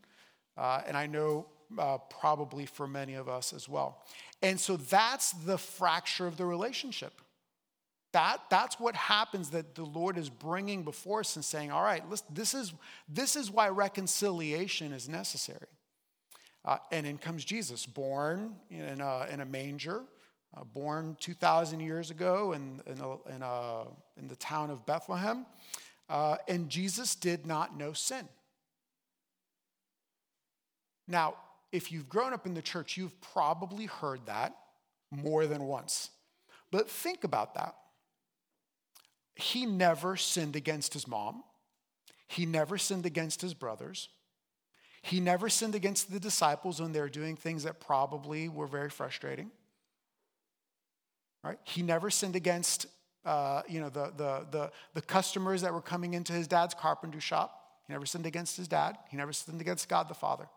uh, 0.56 0.80
and 0.86 0.96
I 0.96 1.06
know 1.06 1.46
uh, 1.78 1.98
probably 1.98 2.66
for 2.66 2.86
many 2.86 3.14
of 3.14 3.28
us 3.28 3.52
as 3.52 3.68
well. 3.68 4.02
And 4.42 4.58
so 4.58 4.76
that's 4.76 5.32
the 5.32 5.58
fracture 5.58 6.26
of 6.26 6.36
the 6.36 6.46
relationship. 6.46 7.20
That, 8.16 8.40
that's 8.48 8.80
what 8.80 8.94
happens 8.94 9.50
that 9.50 9.74
the 9.74 9.84
Lord 9.84 10.16
is 10.16 10.30
bringing 10.30 10.84
before 10.84 11.20
us 11.20 11.36
and 11.36 11.44
saying, 11.44 11.70
all 11.70 11.82
right, 11.82 12.02
listen, 12.08 12.26
this 12.32 12.54
is, 12.54 12.72
this 13.10 13.36
is 13.36 13.50
why 13.50 13.68
reconciliation 13.68 14.94
is 14.94 15.06
necessary. 15.06 15.68
Uh, 16.64 16.78
and 16.90 17.06
in 17.06 17.18
comes 17.18 17.44
Jesus, 17.44 17.84
born 17.84 18.54
in 18.70 19.02
a, 19.02 19.26
in 19.30 19.40
a 19.40 19.44
manger, 19.44 20.02
uh, 20.56 20.64
born 20.64 21.18
2,000 21.20 21.80
years 21.80 22.10
ago 22.10 22.54
in, 22.54 22.80
in, 22.86 23.00
a, 23.00 23.34
in, 23.34 23.42
a, 23.42 23.82
in, 24.16 24.28
the 24.28 24.36
town 24.36 24.70
of 24.70 24.86
Bethlehem. 24.86 25.44
Uh, 26.08 26.36
and 26.48 26.70
Jesus 26.70 27.16
did 27.16 27.44
not 27.44 27.76
know 27.76 27.92
sin. 27.92 28.26
Now, 31.06 31.34
if 31.70 31.92
you've 31.92 32.08
grown 32.08 32.32
up 32.32 32.46
in 32.46 32.54
the 32.54 32.62
church, 32.62 32.96
you've 32.96 33.20
probably 33.20 33.84
heard 33.84 34.24
that 34.24 34.56
more 35.10 35.46
than 35.46 35.64
once. 35.64 36.08
But 36.70 36.88
think 36.88 37.22
about 37.22 37.52
that 37.56 37.74
he 39.36 39.66
never 39.66 40.16
sinned 40.16 40.56
against 40.56 40.94
his 40.94 41.06
mom. 41.06 41.44
He 42.26 42.46
never 42.46 42.78
sinned 42.78 43.06
against 43.06 43.40
his 43.40 43.54
brothers. 43.54 44.08
He 45.02 45.20
never 45.20 45.48
sinned 45.48 45.76
against 45.76 46.10
the 46.10 46.18
disciples 46.18 46.80
when 46.80 46.92
they 46.92 47.00
were 47.00 47.08
doing 47.08 47.36
things 47.36 47.62
that 47.62 47.78
probably 47.78 48.48
were 48.48 48.66
very 48.66 48.90
frustrating. 48.90 49.50
right? 51.44 51.58
He 51.62 51.82
never 51.82 52.10
sinned 52.10 52.34
against 52.34 52.86
uh, 53.26 53.62
you 53.68 53.80
know, 53.80 53.88
the, 53.88 54.12
the, 54.16 54.46
the, 54.50 54.70
the 54.94 55.02
customers 55.02 55.60
that 55.62 55.74
were 55.74 55.82
coming 55.82 56.14
into 56.14 56.32
his 56.32 56.46
dad's 56.46 56.74
carpenter 56.74 57.20
shop. 57.20 57.60
He 57.86 57.92
never 57.92 58.06
sinned 58.06 58.24
against 58.24 58.56
his 58.56 58.68
dad. 58.68 58.96
He 59.10 59.16
never 59.16 59.32
sinned 59.32 59.60
against 59.60 59.88
God 59.88 60.08
the 60.08 60.14
Father. 60.14 60.48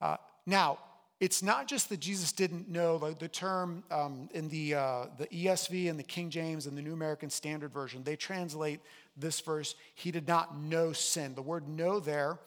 Uh, 0.00 0.16
now, 0.44 0.78
it's 1.20 1.42
not 1.42 1.66
just 1.66 1.88
that 1.88 1.98
Jesus 1.98 2.30
didn't 2.30 2.68
know 2.68 2.96
like 2.96 3.18
the 3.18 3.28
term 3.28 3.82
um, 3.90 4.28
in 4.32 4.48
the, 4.48 4.74
uh, 4.74 5.06
the 5.18 5.26
ESV 5.26 5.90
and 5.90 5.98
the 5.98 6.04
King 6.04 6.30
James 6.30 6.66
and 6.66 6.78
the 6.78 6.82
New 6.82 6.92
American 6.92 7.28
Standard 7.28 7.72
Version, 7.72 8.04
they 8.04 8.14
translate 8.14 8.80
this 9.16 9.40
verse, 9.40 9.74
he 9.94 10.12
did 10.12 10.28
not 10.28 10.56
know 10.56 10.92
sin. 10.92 11.34
The 11.34 11.42
word 11.42 11.68
know 11.68 11.98
there 11.98 12.38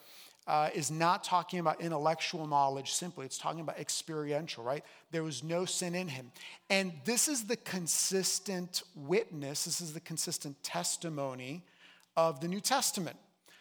uh, 0.48 0.70
is 0.74 0.90
not 0.90 1.24
talking 1.24 1.60
about 1.60 1.82
intellectual 1.82 2.48
knowledge 2.48 2.92
simply, 2.94 3.26
it's 3.26 3.38
talking 3.38 3.60
about 3.60 3.78
experiential, 3.78 4.64
right? 4.64 4.86
There 5.12 5.24
was 5.24 5.44
no 5.44 5.66
sin 5.66 5.94
in 5.94 6.08
him. 6.08 6.32
And 6.70 6.94
this 7.04 7.28
is 7.28 7.44
the 7.44 7.58
consistent 7.58 8.84
witness, 8.96 9.66
this 9.66 9.82
is 9.82 9.94
the 9.94 10.00
consistent 10.00 10.62
testimony 10.64 11.64
of 12.16 12.40
the 12.40 12.48
New 12.48 12.62
Testament. 12.62 13.18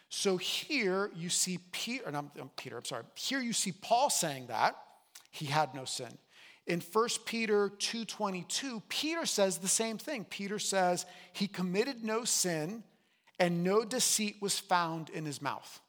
So 0.09 0.37
here 0.37 1.11
you 1.17 1.29
see 1.29 1.59
Peter, 1.73 2.11
not 2.12 2.57
Peter, 2.57 2.79
I'm 2.79 2.85
sorry, 2.85 3.05
here 3.14 3.40
you 3.40 3.52
see 3.52 3.73
Paul 3.73 4.09
saying 4.09 4.47
that 4.47 4.76
he 5.31 5.47
had 5.47 5.75
no 5.75 5.85
sin. 5.85 6.19
In 6.67 6.81
1 6.81 7.09
Peter 7.25 7.71
2:22, 7.71 8.83
Peter 8.89 9.27
says 9.27 9.59
the 9.59 9.69
same 9.69 9.99
thing. 9.99 10.25
Peter 10.25 10.59
says 10.59 11.07
he 11.33 11.49
committed 11.49 12.05
no 12.05 12.25
sin 12.25 12.85
and 13.39 13.65
no 13.65 13.85
deceit 13.85 14.37
was 14.41 14.59
found 14.59 15.09
in 15.11 15.25
his 15.25 15.41
mouth. 15.41 15.81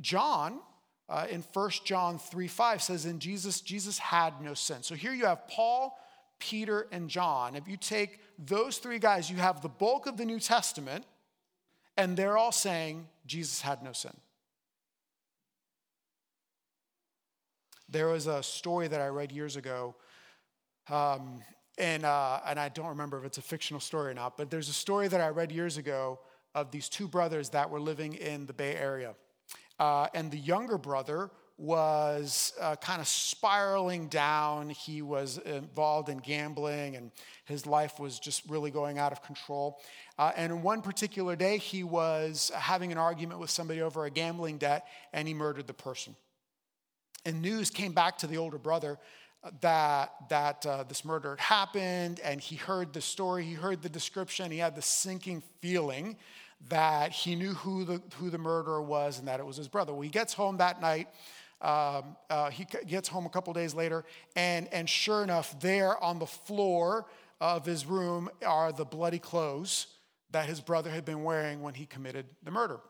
John 0.00 0.60
uh, 1.08 1.26
in 1.30 1.42
1 1.52 1.70
John 1.84 2.18
3 2.18 2.48
5 2.48 2.82
says, 2.82 3.06
In 3.06 3.18
Jesus, 3.18 3.60
Jesus 3.60 3.98
had 3.98 4.40
no 4.40 4.54
sin. 4.54 4.82
So 4.82 4.94
here 4.94 5.12
you 5.12 5.26
have 5.26 5.46
Paul, 5.48 5.98
Peter, 6.38 6.88
and 6.90 7.08
John. 7.08 7.54
If 7.54 7.68
you 7.68 7.76
take 7.76 8.20
those 8.38 8.78
three 8.78 8.98
guys, 8.98 9.30
you 9.30 9.36
have 9.36 9.62
the 9.62 9.68
bulk 9.68 10.06
of 10.06 10.16
the 10.16 10.24
New 10.24 10.40
Testament, 10.40 11.04
and 11.96 12.16
they're 12.16 12.36
all 12.36 12.52
saying 12.52 13.06
Jesus 13.26 13.60
had 13.60 13.82
no 13.82 13.92
sin. 13.92 14.16
There 17.88 18.08
was 18.08 18.26
a 18.26 18.42
story 18.42 18.88
that 18.88 19.00
I 19.00 19.08
read 19.08 19.30
years 19.30 19.56
ago, 19.56 19.94
um, 20.88 21.42
and, 21.78 22.04
uh, 22.04 22.40
and 22.46 22.58
I 22.58 22.68
don't 22.68 22.88
remember 22.88 23.18
if 23.18 23.24
it's 23.24 23.38
a 23.38 23.42
fictional 23.42 23.80
story 23.80 24.10
or 24.10 24.14
not, 24.14 24.36
but 24.36 24.50
there's 24.50 24.68
a 24.68 24.74
story 24.74 25.08
that 25.08 25.20
I 25.20 25.28
read 25.28 25.52
years 25.52 25.76
ago 25.76 26.18
of 26.54 26.70
these 26.70 26.88
two 26.88 27.06
brothers 27.06 27.50
that 27.50 27.70
were 27.70 27.80
living 27.80 28.14
in 28.14 28.46
the 28.46 28.52
Bay 28.52 28.74
Area. 28.74 29.14
Uh, 29.78 30.08
and 30.14 30.30
the 30.30 30.38
younger 30.38 30.78
brother 30.78 31.30
was 31.58 32.52
uh, 32.60 32.76
kind 32.76 33.00
of 33.00 33.06
spiraling 33.06 34.08
down. 34.08 34.68
He 34.70 35.00
was 35.00 35.38
involved 35.38 36.08
in 36.08 36.18
gambling, 36.18 36.96
and 36.96 37.10
his 37.44 37.66
life 37.66 37.98
was 37.98 38.18
just 38.18 38.42
really 38.48 38.70
going 38.70 38.98
out 38.98 39.12
of 39.12 39.22
control. 39.22 39.80
Uh, 40.18 40.32
and 40.36 40.62
one 40.62 40.82
particular 40.82 41.36
day, 41.36 41.58
he 41.58 41.82
was 41.84 42.50
having 42.54 42.90
an 42.90 42.98
argument 42.98 43.40
with 43.40 43.50
somebody 43.50 43.80
over 43.80 44.04
a 44.04 44.10
gambling 44.10 44.58
debt, 44.58 44.86
and 45.12 45.28
he 45.28 45.34
murdered 45.34 45.66
the 45.66 45.74
person 45.74 46.16
and 47.26 47.42
news 47.42 47.70
came 47.70 47.92
back 47.92 48.16
to 48.18 48.26
the 48.26 48.38
older 48.38 48.56
brother 48.56 48.98
uh, 49.44 49.50
that, 49.60 50.12
that 50.30 50.64
uh, 50.64 50.84
this 50.84 51.04
murder 51.04 51.30
had 51.30 51.40
happened, 51.40 52.20
and 52.20 52.40
he 52.40 52.56
heard 52.56 52.92
the 52.92 53.00
story, 53.00 53.44
he 53.44 53.54
heard 53.54 53.82
the 53.82 53.88
description, 53.88 54.50
he 54.50 54.58
had 54.58 54.74
the 54.74 54.82
sinking 54.82 55.42
feeling 55.60 56.16
that 56.68 57.12
he 57.12 57.34
knew 57.34 57.52
who 57.52 57.84
the, 57.84 58.00
who 58.18 58.30
the 58.30 58.38
murderer 58.38 58.80
was 58.80 59.18
and 59.18 59.28
that 59.28 59.40
it 59.40 59.44
was 59.44 59.56
his 59.56 59.68
brother. 59.68 59.92
Well, 59.92 60.02
he 60.02 60.08
gets 60.08 60.32
home 60.32 60.56
that 60.56 60.80
night. 60.80 61.08
Um, 61.60 62.16
uh, 62.30 62.50
he 62.50 62.64
gets 62.86 63.08
home 63.08 63.26
a 63.26 63.28
couple 63.28 63.52
days 63.52 63.74
later, 63.74 64.04
and, 64.36 64.68
and 64.72 64.88
sure 64.88 65.22
enough, 65.22 65.58
there 65.60 66.02
on 66.02 66.18
the 66.18 66.26
floor 66.26 67.06
of 67.40 67.66
his 67.66 67.86
room 67.86 68.30
are 68.46 68.72
the 68.72 68.84
bloody 68.84 69.18
clothes 69.18 69.86
that 70.30 70.46
his 70.46 70.60
brother 70.60 70.90
had 70.90 71.04
been 71.04 71.24
wearing 71.24 71.62
when 71.62 71.74
he 71.74 71.86
committed 71.86 72.26
the 72.42 72.50
murder. 72.50 72.80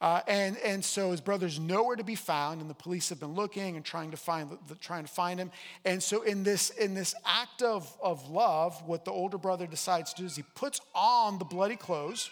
Uh, 0.00 0.20
and, 0.28 0.56
and 0.58 0.84
so 0.84 1.10
his 1.10 1.20
brother's 1.20 1.58
nowhere 1.58 1.96
to 1.96 2.04
be 2.04 2.14
found, 2.14 2.60
and 2.60 2.70
the 2.70 2.74
police 2.74 3.08
have 3.08 3.18
been 3.18 3.34
looking 3.34 3.74
and 3.74 3.84
trying 3.84 4.12
to 4.12 4.16
find, 4.16 4.56
the, 4.68 4.74
trying 4.76 5.04
to 5.04 5.10
find 5.10 5.40
him. 5.40 5.50
And 5.84 6.00
so, 6.00 6.22
in 6.22 6.44
this, 6.44 6.70
in 6.70 6.94
this 6.94 7.14
act 7.26 7.62
of, 7.62 7.92
of 8.00 8.28
love, 8.30 8.80
what 8.86 9.04
the 9.04 9.10
older 9.10 9.38
brother 9.38 9.66
decides 9.66 10.12
to 10.14 10.22
do 10.22 10.26
is 10.26 10.36
he 10.36 10.44
puts 10.54 10.80
on 10.94 11.38
the 11.38 11.44
bloody 11.44 11.76
clothes 11.76 12.30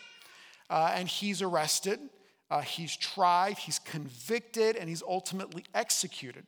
uh, 0.70 0.92
and 0.94 1.08
he's 1.08 1.42
arrested, 1.42 1.98
uh, 2.50 2.60
he's 2.60 2.96
tried, 2.96 3.58
he's 3.58 3.80
convicted, 3.80 4.76
and 4.76 4.88
he's 4.88 5.02
ultimately 5.02 5.64
executed. 5.74 6.46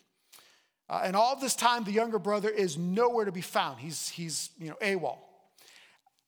Uh, 0.88 1.02
and 1.02 1.16
all 1.16 1.34
this 1.36 1.56
time, 1.56 1.82
the 1.82 1.92
younger 1.92 2.20
brother 2.20 2.48
is 2.48 2.78
nowhere 2.78 3.24
to 3.24 3.32
be 3.32 3.40
found. 3.40 3.80
He's, 3.80 4.08
he's 4.08 4.50
you 4.58 4.68
know, 4.68 4.76
AWOL 4.80 5.18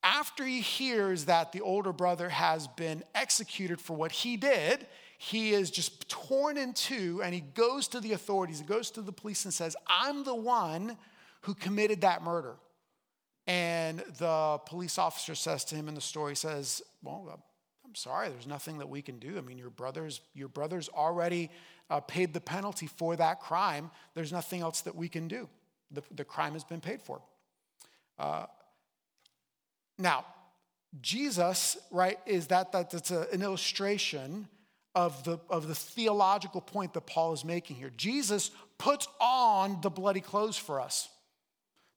after 0.03 0.45
he 0.45 0.61
hears 0.61 1.27
that 1.27 1.53
the 1.53 1.61
older 1.61 1.93
brother 1.93 2.29
has 2.29 2.67
been 2.67 3.03
executed 3.15 3.81
for 3.81 3.95
what 3.95 4.13
he 4.13 4.37
did, 4.37 4.87
he 5.19 5.53
is 5.53 5.71
just 5.71 6.09
torn 6.09 6.57
in 6.57 6.73
two 6.73 7.21
and 7.23 7.35
he 7.35 7.41
goes 7.41 7.89
to 7.89 8.01
the 8.01 8.13
authorities, 8.13 8.61
he 8.61 8.65
goes 8.65 8.91
to 8.93 9.03
the 9.03 9.13
police 9.13 9.45
and 9.45 9.53
says, 9.53 9.77
I'm 9.87 10.25
the 10.25 10.35
one 10.35 10.97
who 11.43 11.55
committed 11.55 12.01
that 12.01 12.23
murder. 12.23 12.57
And 13.47 13.99
the 14.19 14.59
police 14.67 14.97
officer 14.97 15.35
says 15.35 15.65
to 15.67 15.75
him 15.75 15.89
in 15.89 15.95
the 15.95 16.01
story, 16.01 16.37
says, 16.37 16.83
Well, 17.03 17.29
uh, 17.31 17.37
I'm 17.85 17.95
sorry, 17.95 18.29
there's 18.29 18.47
nothing 18.47 18.79
that 18.79 18.89
we 18.89 19.03
can 19.03 19.19
do. 19.19 19.37
I 19.37 19.41
mean, 19.41 19.59
your 19.59 19.71
brother's, 19.71 20.21
your 20.35 20.49
brother's 20.49 20.89
already 20.89 21.51
uh, 21.91 22.01
paid 22.01 22.33
the 22.33 22.41
penalty 22.41 22.87
for 22.87 23.17
that 23.17 23.41
crime. 23.41 23.91
There's 24.15 24.33
nothing 24.33 24.61
else 24.61 24.83
that 24.83 24.95
we 24.95 25.09
can 25.09 25.27
do. 25.27 25.49
The, 25.91 26.03
the 26.15 26.25
crime 26.25 26.53
has 26.53 26.63
been 26.63 26.81
paid 26.81 27.03
for. 27.03 27.21
Uh, 28.19 28.47
now, 30.01 30.25
Jesus, 31.01 31.77
right, 31.91 32.19
is 32.27 32.49
that, 32.49 32.73
that 32.73 32.91
that's 32.91 33.11
a, 33.11 33.27
an 33.33 33.43
illustration 33.43 34.49
of 34.95 35.23
the, 35.25 35.39
of 35.49 35.69
the 35.69 35.75
theological 35.75 36.61
point 36.61 36.95
that 36.95 37.07
Paul 37.07 37.33
is 37.33 37.45
making 37.45 37.77
here. 37.77 37.93
Jesus 37.97 38.51
puts 38.79 39.07
on 39.21 39.81
the 39.83 39.91
bloody 39.91 40.21
clothes 40.21 40.57
for 40.57 40.81
us. 40.81 41.09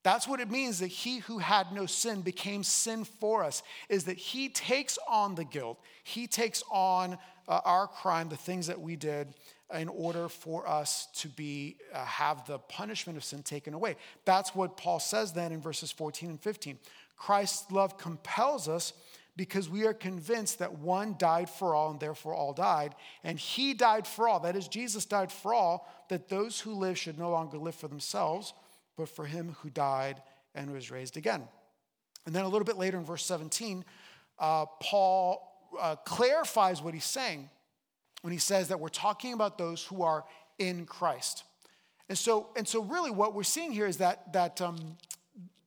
That's 0.03 0.27
what 0.27 0.41
it 0.41 0.51
means 0.51 0.79
that 0.79 0.87
he 0.87 1.19
who 1.19 1.39
had 1.39 1.71
no 1.71 1.85
sin 1.85 2.21
became 2.21 2.63
sin 2.63 3.05
for 3.05 3.43
us, 3.43 3.63
is 3.87 4.03
that 4.03 4.17
he 4.17 4.49
takes 4.49 4.99
on 5.07 5.35
the 5.35 5.45
guilt, 5.45 5.79
he 6.03 6.27
takes 6.27 6.61
on 6.69 7.17
uh, 7.47 7.61
our 7.63 7.87
crime, 7.87 8.27
the 8.29 8.35
things 8.35 8.67
that 8.67 8.79
we 8.79 8.97
did, 8.97 9.33
in 9.73 9.87
order 9.87 10.29
for 10.29 10.67
us 10.67 11.07
to 11.15 11.27
be 11.29 11.77
uh, 11.93 12.03
have 12.05 12.45
the 12.45 12.59
punishment 12.59 13.17
of 13.17 13.23
sin 13.23 13.43
taken 13.43 13.73
away. 13.73 13.95
That's 14.25 14.53
what 14.53 14.77
Paul 14.77 14.99
says 14.99 15.33
then 15.33 15.51
in 15.51 15.61
verses 15.61 15.91
14 15.91 16.29
and 16.29 16.39
15. 16.39 16.77
Christ's 17.23 17.71
love 17.71 17.97
compels 17.97 18.67
us 18.67 18.91
because 19.37 19.69
we 19.69 19.85
are 19.85 19.93
convinced 19.93 20.59
that 20.59 20.79
one 20.79 21.15
died 21.17 21.49
for 21.49 21.73
all 21.73 21.89
and 21.89 21.97
therefore 21.97 22.35
all 22.35 22.51
died. 22.51 22.95
And 23.23 23.39
he 23.39 23.73
died 23.73 24.05
for 24.05 24.27
all. 24.27 24.41
That 24.41 24.57
is, 24.57 24.67
Jesus 24.67 25.05
died 25.05 25.31
for 25.31 25.53
all, 25.53 25.89
that 26.09 26.27
those 26.27 26.59
who 26.59 26.73
live 26.73 26.97
should 26.97 27.17
no 27.17 27.29
longer 27.29 27.57
live 27.57 27.75
for 27.75 27.87
themselves, 27.87 28.53
but 28.97 29.07
for 29.07 29.25
him 29.25 29.55
who 29.61 29.69
died 29.69 30.21
and 30.53 30.73
was 30.73 30.91
raised 30.91 31.15
again. 31.15 31.43
And 32.25 32.35
then 32.35 32.43
a 32.43 32.49
little 32.49 32.65
bit 32.65 32.77
later 32.77 32.97
in 32.97 33.05
verse 33.05 33.25
17, 33.25 33.85
uh, 34.39 34.65
Paul 34.81 35.49
uh, 35.79 35.95
clarifies 35.95 36.81
what 36.81 36.93
he's 36.93 37.05
saying 37.05 37.49
when 38.21 38.33
he 38.33 38.39
says 38.39 38.67
that 38.67 38.81
we're 38.81 38.89
talking 38.89 39.31
about 39.31 39.57
those 39.57 39.85
who 39.85 40.03
are 40.03 40.25
in 40.59 40.85
Christ. 40.85 41.45
And 42.09 42.17
so, 42.17 42.49
and 42.57 42.67
so 42.67 42.83
really 42.83 43.11
what 43.11 43.33
we're 43.33 43.43
seeing 43.43 43.71
here 43.71 43.87
is 43.87 43.97
that, 43.97 44.33
that 44.33 44.61
um, 44.61 44.97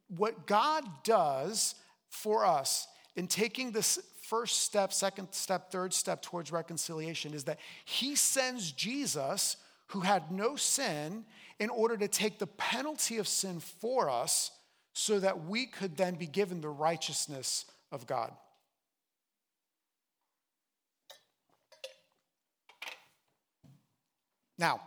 what 0.09 0.47
God 0.47 0.85
does 1.05 1.75
for 2.09 2.45
us 2.45 2.87
in 3.17 3.27
taking 3.27 3.73
this 3.73 3.99
first 4.23 4.63
step, 4.63 4.93
second 4.93 5.29
step, 5.33 5.71
third 5.71 5.95
step 5.95 6.23
towards 6.23 6.53
reconciliation 6.53 7.35
is 7.35 7.45
that 7.45 7.59
He 7.85 8.17
sends 8.17 8.73
Jesus, 8.73 9.57
who 9.89 10.01
had 10.01 10.31
no 10.31 10.57
sin, 10.57 11.25
in 11.59 11.71
order 11.71 11.97
to 11.97 12.09
take 12.09 12.39
the 12.39 12.47
penalty 12.47 13.19
of 13.19 13.29
sin 13.29 13.61
for 13.61 14.11
us 14.11 14.51
so 14.93 15.21
that 15.21 15.45
we 15.47 15.67
could 15.67 15.97
then 15.97 16.15
be 16.15 16.27
given 16.27 16.61
the 16.61 16.69
righteousness 16.69 17.65
of 17.93 18.07
God. 18.07 18.33
Now, 24.59 24.81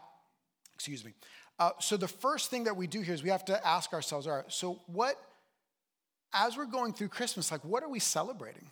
excuse 0.75 1.05
me. 1.05 1.13
Uh, 1.59 1.71
so 1.79 1.97
the 1.97 2.07
first 2.07 2.49
thing 2.49 2.63
that 2.63 2.77
we 2.77 2.87
do 2.87 3.01
here 3.01 3.13
is 3.13 3.21
we 3.21 3.29
have 3.29 3.45
to 3.45 3.67
ask 3.67 3.91
ourselves, 3.91 4.25
all 4.27 4.37
right, 4.37 4.45
so 4.47 4.79
what, 4.87 5.15
as 6.33 6.55
we're 6.55 6.65
going 6.65 6.93
through 6.93 7.09
Christmas, 7.09 7.51
like 7.51 7.63
what 7.65 7.83
are 7.83 7.89
we 7.89 7.99
celebrating? 7.99 8.69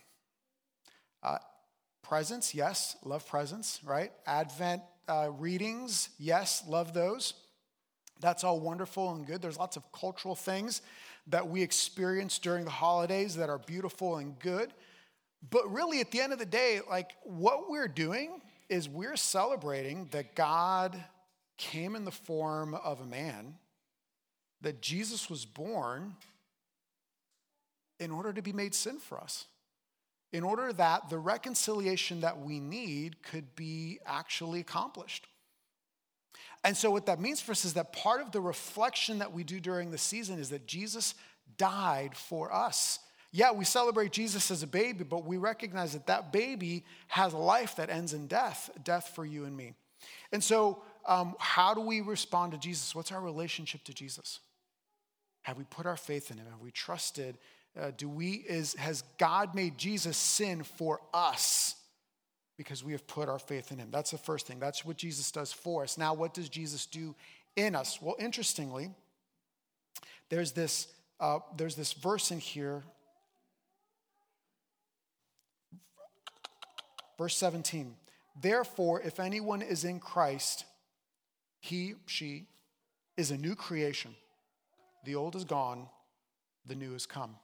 Uh, 1.22 1.38
presents, 2.02 2.56
yes, 2.56 2.96
love 3.04 3.28
presents, 3.28 3.82
right? 3.84 4.12
Advent 4.26 4.82
uh, 5.10 5.30
readings, 5.38 6.10
yes, 6.18 6.64
love 6.68 6.94
those. 6.94 7.34
That's 8.22 8.46
all 8.46 8.62
wonderful 8.62 9.14
and 9.14 9.28
good. 9.28 9.42
There's 9.42 9.58
lots 9.58 9.76
of 9.76 9.84
cultural 9.92 10.34
things 10.36 10.82
that 11.28 11.50
we 11.50 11.62
experience 11.62 12.40
during 12.40 12.64
the 12.64 12.72
holidays 12.72 13.36
that 13.36 13.50
are 13.50 13.60
beautiful 13.60 14.18
and 14.18 14.40
good. 14.40 14.74
But 15.50 15.72
really, 15.72 16.00
at 16.00 16.12
the 16.12 16.22
end 16.22 16.34
of 16.34 16.40
the 16.40 16.46
day, 16.46 16.80
like 16.90 17.12
what 17.24 17.70
we're 17.70 17.90
doing 17.90 18.42
is 18.70 18.90
we're 18.90 19.18
celebrating 19.18 20.08
that 20.12 20.36
God 20.36 21.04
came 21.58 21.96
in 21.96 22.06
the 22.06 22.12
form 22.12 22.74
of 22.74 23.02
a 23.02 23.06
man, 23.06 23.56
that 24.62 24.82
Jesus 24.82 25.30
was 25.30 25.46
born 25.46 26.16
in 28.00 28.12
order 28.12 28.32
to 28.34 28.42
be 28.42 28.54
made 28.54 28.76
sin 28.76 29.00
for 29.00 29.20
us, 29.20 29.46
in 30.32 30.44
order 30.44 30.72
that 30.74 31.10
the 31.10 31.18
reconciliation 31.18 32.22
that 32.22 32.40
we 32.40 32.60
need 32.60 33.22
could 33.24 33.56
be 33.56 34.00
actually 34.06 34.60
accomplished. 34.60 35.28
And 36.64 36.76
so, 36.76 36.92
what 36.92 37.06
that 37.06 37.20
means 37.20 37.40
for 37.40 37.52
us 37.52 37.66
is 37.66 37.74
that 37.74 37.94
part 37.94 38.22
of 38.22 38.32
the 38.32 38.42
reflection 38.42 39.20
that 39.20 39.32
we 39.32 39.44
do 39.44 39.60
during 39.60 39.92
the 39.92 39.98
season 39.98 40.40
is 40.40 40.50
that 40.50 40.68
Jesus 40.68 41.16
died 41.58 42.16
for 42.16 42.54
us. 42.54 43.00
Yeah, 43.32 43.52
we 43.52 43.66
celebrate 43.66 44.12
Jesus 44.12 44.52
as 44.52 44.64
a 44.64 44.68
baby, 44.68 45.04
but 45.04 45.26
we 45.26 45.38
recognize 45.38 45.94
that 45.94 46.08
that 46.08 46.32
baby 46.32 46.86
has 47.08 47.34
a 47.34 47.38
life 47.38 47.76
that 47.76 47.90
ends 47.90 48.14
in 48.14 48.28
death, 48.28 48.70
death 48.84 49.12
for 49.14 49.26
you 49.26 49.46
and 49.46 49.56
me. 49.56 49.74
And 50.32 50.44
so, 50.44 50.82
um, 51.08 51.36
how 51.40 51.74
do 51.74 51.82
we 51.82 52.02
respond 52.02 52.52
to 52.52 52.58
Jesus? 52.58 52.94
What's 52.94 53.12
our 53.12 53.22
relationship 53.22 53.84
to 53.86 53.94
Jesus? 53.94 54.40
Have 55.44 55.58
we 55.58 55.64
put 55.64 55.86
our 55.86 55.98
faith 55.98 56.30
in 56.32 56.38
him? 56.38 56.46
Have 56.50 56.62
we 56.62 56.72
trusted? 56.72 57.38
Uh, 57.80 57.92
do 57.96 58.10
we 58.10 58.32
is 58.32 58.74
has 58.76 59.04
God 59.18 59.56
made 59.56 59.78
Jesus 59.78 60.18
sin 60.18 60.64
for 60.64 61.00
us 61.14 61.76
because 62.58 62.84
we 62.84 62.92
have 62.92 63.08
put 63.08 63.30
our 63.30 63.40
faith 63.40 63.72
in 63.72 63.78
him? 63.78 63.90
That's 63.92 64.12
the 64.12 64.18
first 64.18 64.48
thing. 64.48 64.60
That's 64.60 64.84
what 64.84 64.98
Jesus 64.98 65.32
does 65.32 65.54
for 65.54 65.84
us. 65.84 65.98
Now, 65.98 66.14
what 66.14 66.34
does 66.34 66.50
Jesus 66.50 66.86
do 66.86 67.16
in 67.56 67.76
us? 67.76 68.02
Well, 68.02 68.16
interestingly, 68.20 68.90
there's 70.30 70.52
this 70.52 70.88
uh, 71.20 71.40
there's 71.56 71.76
this 71.76 71.94
verse 71.94 72.32
in 72.32 72.40
here 72.40 72.84
Verse 77.18 77.36
17 77.36 77.96
Therefore, 78.40 79.02
if 79.02 79.20
anyone 79.20 79.64
is 79.64 79.84
in 79.84 80.00
Christ, 80.00 80.66
he, 81.60 81.96
she, 82.06 82.46
is 83.18 83.32
a 83.32 83.38
new 83.38 83.56
creation. 83.56 84.16
The 85.06 85.16
old 85.16 85.36
is 85.36 85.44
gone, 85.44 85.88
the 86.66 86.76
new 86.76 86.94
has 86.94 87.06
come. 87.06 87.36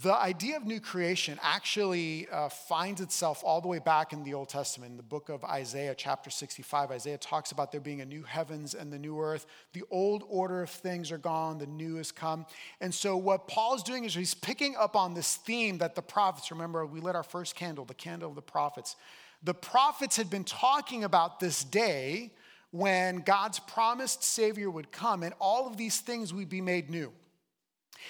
The 0.00 0.14
idea 0.14 0.56
of 0.56 0.64
new 0.64 0.80
creation 0.80 1.38
actually 1.42 2.26
uh, 2.32 2.48
finds 2.48 3.02
itself 3.02 3.42
all 3.44 3.60
the 3.60 3.68
way 3.68 3.78
back 3.78 4.14
in 4.14 4.24
the 4.24 4.32
Old 4.32 4.48
Testament. 4.48 4.92
In 4.92 4.96
the 4.96 5.02
book 5.02 5.28
of 5.28 5.44
Isaiah, 5.44 5.94
chapter 5.94 6.30
65, 6.30 6.90
Isaiah 6.90 7.18
talks 7.18 7.52
about 7.52 7.72
there 7.72 7.80
being 7.80 8.00
a 8.00 8.06
new 8.06 8.22
heavens 8.22 8.72
and 8.72 8.90
the 8.90 8.98
new 8.98 9.20
earth. 9.20 9.44
The 9.74 9.82
old 9.90 10.24
order 10.30 10.62
of 10.62 10.70
things 10.70 11.12
are 11.12 11.18
gone, 11.18 11.58
the 11.58 11.66
new 11.66 11.96
has 11.96 12.10
come. 12.10 12.46
And 12.80 12.94
so, 12.94 13.18
what 13.18 13.46
Paul's 13.48 13.82
doing 13.82 14.04
is 14.04 14.14
he's 14.14 14.32
picking 14.32 14.76
up 14.76 14.96
on 14.96 15.12
this 15.12 15.36
theme 15.36 15.76
that 15.78 15.94
the 15.94 16.00
prophets, 16.00 16.50
remember, 16.50 16.86
we 16.86 17.00
lit 17.00 17.14
our 17.14 17.22
first 17.22 17.54
candle, 17.54 17.84
the 17.84 17.92
candle 17.92 18.30
of 18.30 18.34
the 18.34 18.40
prophets. 18.40 18.96
The 19.42 19.54
prophets 19.54 20.16
had 20.16 20.30
been 20.30 20.44
talking 20.44 21.04
about 21.04 21.40
this 21.40 21.64
day 21.64 22.32
when 22.70 23.18
God's 23.18 23.58
promised 23.58 24.22
Savior 24.22 24.70
would 24.70 24.92
come 24.92 25.22
and 25.22 25.34
all 25.38 25.66
of 25.66 25.76
these 25.76 26.00
things 26.00 26.32
would 26.32 26.48
be 26.48 26.60
made 26.60 26.90
new. 26.90 27.12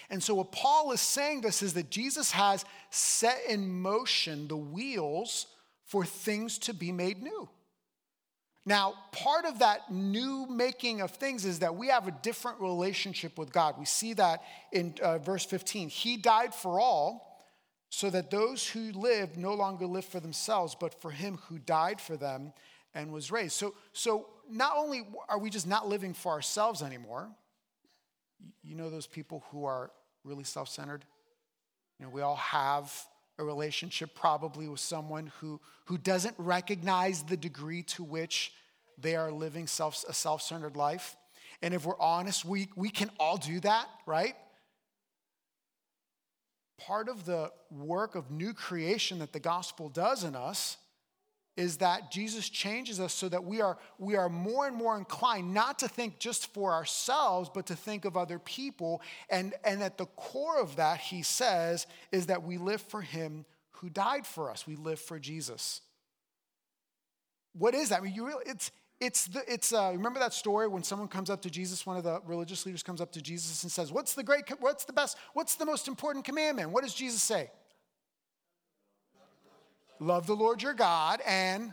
And 0.08 0.22
so, 0.22 0.34
what 0.34 0.52
Paul 0.52 0.92
is 0.92 1.00
saying 1.00 1.42
this 1.42 1.62
is 1.62 1.74
that 1.74 1.90
Jesus 1.90 2.30
has 2.30 2.64
set 2.90 3.40
in 3.48 3.80
motion 3.80 4.48
the 4.48 4.56
wheels 4.56 5.46
for 5.84 6.04
things 6.04 6.58
to 6.60 6.74
be 6.74 6.92
made 6.92 7.22
new. 7.22 7.48
Now, 8.64 8.94
part 9.10 9.44
of 9.44 9.58
that 9.58 9.90
new 9.90 10.46
making 10.46 11.00
of 11.00 11.10
things 11.10 11.44
is 11.44 11.58
that 11.58 11.74
we 11.74 11.88
have 11.88 12.06
a 12.06 12.12
different 12.22 12.60
relationship 12.60 13.36
with 13.36 13.52
God. 13.52 13.74
We 13.78 13.84
see 13.84 14.12
that 14.14 14.42
in 14.70 14.94
uh, 15.02 15.18
verse 15.18 15.44
15. 15.44 15.88
He 15.88 16.16
died 16.16 16.54
for 16.54 16.78
all, 16.78 17.31
so 17.94 18.08
that 18.08 18.30
those 18.30 18.66
who 18.66 18.90
live 18.92 19.36
no 19.36 19.52
longer 19.52 19.84
live 19.84 20.06
for 20.06 20.18
themselves, 20.18 20.74
but 20.74 20.98
for 21.02 21.10
him 21.10 21.38
who 21.48 21.58
died 21.58 22.00
for 22.00 22.16
them 22.16 22.54
and 22.94 23.12
was 23.12 23.30
raised. 23.30 23.52
So, 23.52 23.74
so 23.92 24.28
not 24.50 24.78
only 24.78 25.06
are 25.28 25.38
we 25.38 25.50
just 25.50 25.66
not 25.66 25.86
living 25.86 26.14
for 26.14 26.32
ourselves 26.32 26.80
anymore, 26.80 27.28
you 28.64 28.76
know 28.76 28.88
those 28.88 29.06
people 29.06 29.44
who 29.50 29.66
are 29.66 29.90
really 30.24 30.42
self 30.42 30.70
centered? 30.70 31.04
You 31.98 32.06
know, 32.06 32.10
we 32.10 32.22
all 32.22 32.36
have 32.36 32.90
a 33.38 33.44
relationship 33.44 34.14
probably 34.14 34.68
with 34.68 34.80
someone 34.80 35.30
who, 35.40 35.60
who 35.84 35.98
doesn't 35.98 36.34
recognize 36.38 37.22
the 37.22 37.36
degree 37.36 37.82
to 37.82 38.02
which 38.02 38.54
they 38.96 39.16
are 39.16 39.30
living 39.30 39.66
self, 39.66 40.02
a 40.08 40.14
self 40.14 40.40
centered 40.40 40.76
life. 40.76 41.14
And 41.60 41.74
if 41.74 41.84
we're 41.84 42.00
honest, 42.00 42.46
we, 42.46 42.70
we 42.74 42.88
can 42.88 43.10
all 43.20 43.36
do 43.36 43.60
that, 43.60 43.86
right? 44.06 44.34
Part 46.86 47.08
of 47.08 47.24
the 47.24 47.50
work 47.70 48.14
of 48.14 48.30
new 48.30 48.52
creation 48.52 49.18
that 49.20 49.32
the 49.32 49.40
gospel 49.40 49.88
does 49.88 50.24
in 50.24 50.34
us 50.34 50.78
is 51.56 51.76
that 51.78 52.10
Jesus 52.10 52.48
changes 52.48 52.98
us 52.98 53.12
so 53.12 53.28
that 53.28 53.44
we 53.44 53.60
are, 53.60 53.76
we 53.98 54.16
are 54.16 54.28
more 54.28 54.66
and 54.66 54.74
more 54.74 54.96
inclined 54.96 55.52
not 55.52 55.78
to 55.80 55.88
think 55.88 56.18
just 56.18 56.52
for 56.54 56.72
ourselves, 56.72 57.50
but 57.52 57.66
to 57.66 57.76
think 57.76 58.04
of 58.04 58.16
other 58.16 58.38
people. 58.38 59.02
And, 59.28 59.54
and 59.64 59.82
at 59.82 59.98
the 59.98 60.06
core 60.06 60.58
of 60.60 60.76
that, 60.76 60.98
he 60.98 61.22
says, 61.22 61.86
is 62.10 62.26
that 62.26 62.42
we 62.42 62.56
live 62.56 62.80
for 62.80 63.02
him 63.02 63.44
who 63.72 63.90
died 63.90 64.26
for 64.26 64.50
us. 64.50 64.66
We 64.66 64.76
live 64.76 64.98
for 64.98 65.18
Jesus. 65.18 65.82
What 67.52 67.74
is 67.74 67.90
that? 67.90 68.00
I 68.00 68.04
mean, 68.04 68.14
you 68.14 68.26
really, 68.26 68.44
it's, 68.46 68.70
it's, 69.04 69.26
the, 69.26 69.42
it's 69.52 69.72
uh, 69.72 69.90
remember 69.92 70.20
that 70.20 70.32
story 70.32 70.68
when 70.68 70.82
someone 70.82 71.08
comes 71.08 71.28
up 71.28 71.42
to 71.42 71.50
Jesus, 71.50 71.84
one 71.84 71.96
of 71.96 72.04
the 72.04 72.20
religious 72.24 72.64
leaders 72.64 72.82
comes 72.82 73.00
up 73.00 73.12
to 73.12 73.20
Jesus 73.20 73.62
and 73.62 73.72
says, 73.72 73.92
What's 73.92 74.14
the 74.14 74.22
great, 74.22 74.44
what's 74.60 74.84
the 74.84 74.92
best, 74.92 75.16
what's 75.34 75.56
the 75.56 75.66
most 75.66 75.88
important 75.88 76.24
commandment? 76.24 76.70
What 76.70 76.84
does 76.84 76.94
Jesus 76.94 77.22
say? 77.22 77.50
love 80.02 80.26
the 80.26 80.34
Lord 80.34 80.62
your 80.62 80.74
God 80.74 81.20
and 81.26 81.72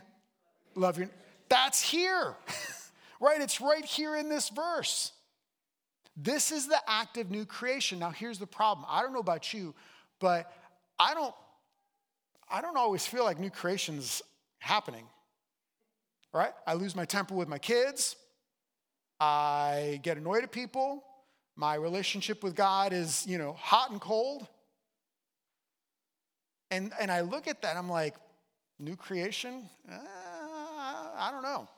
love 0.74 0.98
your. 0.98 1.08
That's 1.48 1.82
here, 1.82 2.36
right? 3.20 3.40
It's 3.40 3.60
right 3.60 3.84
here 3.84 4.16
in 4.16 4.28
this 4.28 4.48
verse. 4.48 5.12
This 6.16 6.52
is 6.52 6.66
the 6.66 6.78
act 6.86 7.16
of 7.18 7.30
new 7.30 7.44
creation. 7.44 7.98
Now, 7.98 8.10
here's 8.10 8.38
the 8.38 8.46
problem. 8.46 8.86
I 8.88 9.02
don't 9.02 9.12
know 9.12 9.20
about 9.20 9.52
you, 9.52 9.74
but 10.18 10.52
I 10.98 11.14
don't, 11.14 11.34
I 12.50 12.60
don't 12.60 12.76
always 12.76 13.06
feel 13.06 13.24
like 13.24 13.38
new 13.38 13.50
creation's 13.50 14.22
happening. 14.58 15.06
Right? 16.32 16.52
I 16.66 16.74
lose 16.74 16.94
my 16.94 17.04
temper 17.04 17.34
with 17.34 17.48
my 17.48 17.58
kids. 17.58 18.16
I 19.18 20.00
get 20.02 20.16
annoyed 20.16 20.44
at 20.44 20.52
people. 20.52 21.04
My 21.56 21.74
relationship 21.74 22.42
with 22.42 22.54
God 22.54 22.92
is, 22.92 23.26
you 23.26 23.36
know, 23.36 23.52
hot 23.52 23.90
and 23.90 24.00
cold. 24.00 24.46
And, 26.70 26.92
and 27.00 27.10
I 27.10 27.22
look 27.22 27.48
at 27.48 27.62
that, 27.62 27.76
I'm 27.76 27.90
like, 27.90 28.14
new 28.78 28.96
creation? 28.96 29.68
Uh, 29.90 29.98
I 31.16 31.30
don't 31.32 31.42
know. 31.42 31.68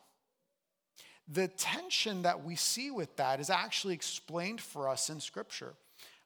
The 1.29 1.49
tension 1.49 2.23
that 2.23 2.45
we 2.45 2.57
see 2.57 2.91
with 2.91 3.17
that 3.17 3.41
is 3.41 3.49
actually 3.49 3.95
explained 3.95 4.61
for 4.61 4.89
us 4.89 5.09
in 5.09 5.19
Scripture, 5.19 5.75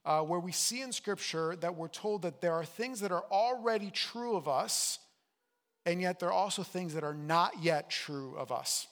uh, 0.04 0.20
where 0.20 0.40
we 0.40 0.52
see 0.52 0.82
in 0.82 0.92
Scripture 0.92 1.56
that 1.56 1.76
we're 1.76 1.88
told 1.88 2.22
that 2.22 2.40
there 2.40 2.54
are 2.54 2.64
things 2.64 3.00
that 3.00 3.12
are 3.12 3.24
already 3.30 3.90
true 3.90 4.36
of 4.36 4.48
us, 4.48 4.98
and 5.86 6.00
yet 6.02 6.20
there 6.20 6.28
are 6.28 6.32
also 6.32 6.62
things 6.62 6.92
that 6.92 7.04
are 7.04 7.14
not 7.14 7.62
yet 7.62 7.88
true 7.88 8.34
of 8.36 8.52
us. 8.52 8.86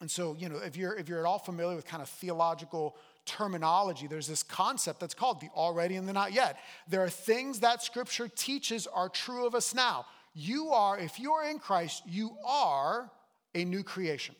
And 0.00 0.10
so, 0.10 0.36
you 0.38 0.48
know, 0.48 0.58
if 0.58 0.76
you're, 0.76 0.94
if 0.94 1.08
you're 1.08 1.18
at 1.18 1.24
all 1.24 1.38
familiar 1.38 1.74
with 1.74 1.86
kind 1.86 2.02
of 2.02 2.08
theological 2.08 2.96
terminology. 3.24 4.06
There's 4.06 4.26
this 4.26 4.42
concept 4.42 5.00
that's 5.00 5.14
called 5.14 5.40
the 5.40 5.48
already 5.54 5.96
and 5.96 6.08
the 6.08 6.12
not 6.12 6.32
yet. 6.32 6.58
There 6.88 7.02
are 7.02 7.10
things 7.10 7.60
that 7.60 7.82
scripture 7.82 8.28
teaches 8.28 8.86
are 8.86 9.08
true 9.08 9.46
of 9.46 9.54
us 9.54 9.74
now. 9.74 10.06
You 10.34 10.70
are, 10.70 10.98
if 10.98 11.18
you 11.18 11.32
are 11.32 11.48
in 11.48 11.58
Christ, 11.58 12.02
you 12.06 12.36
are 12.46 13.10
a 13.54 13.64
new 13.64 13.82
creation. 13.82 14.34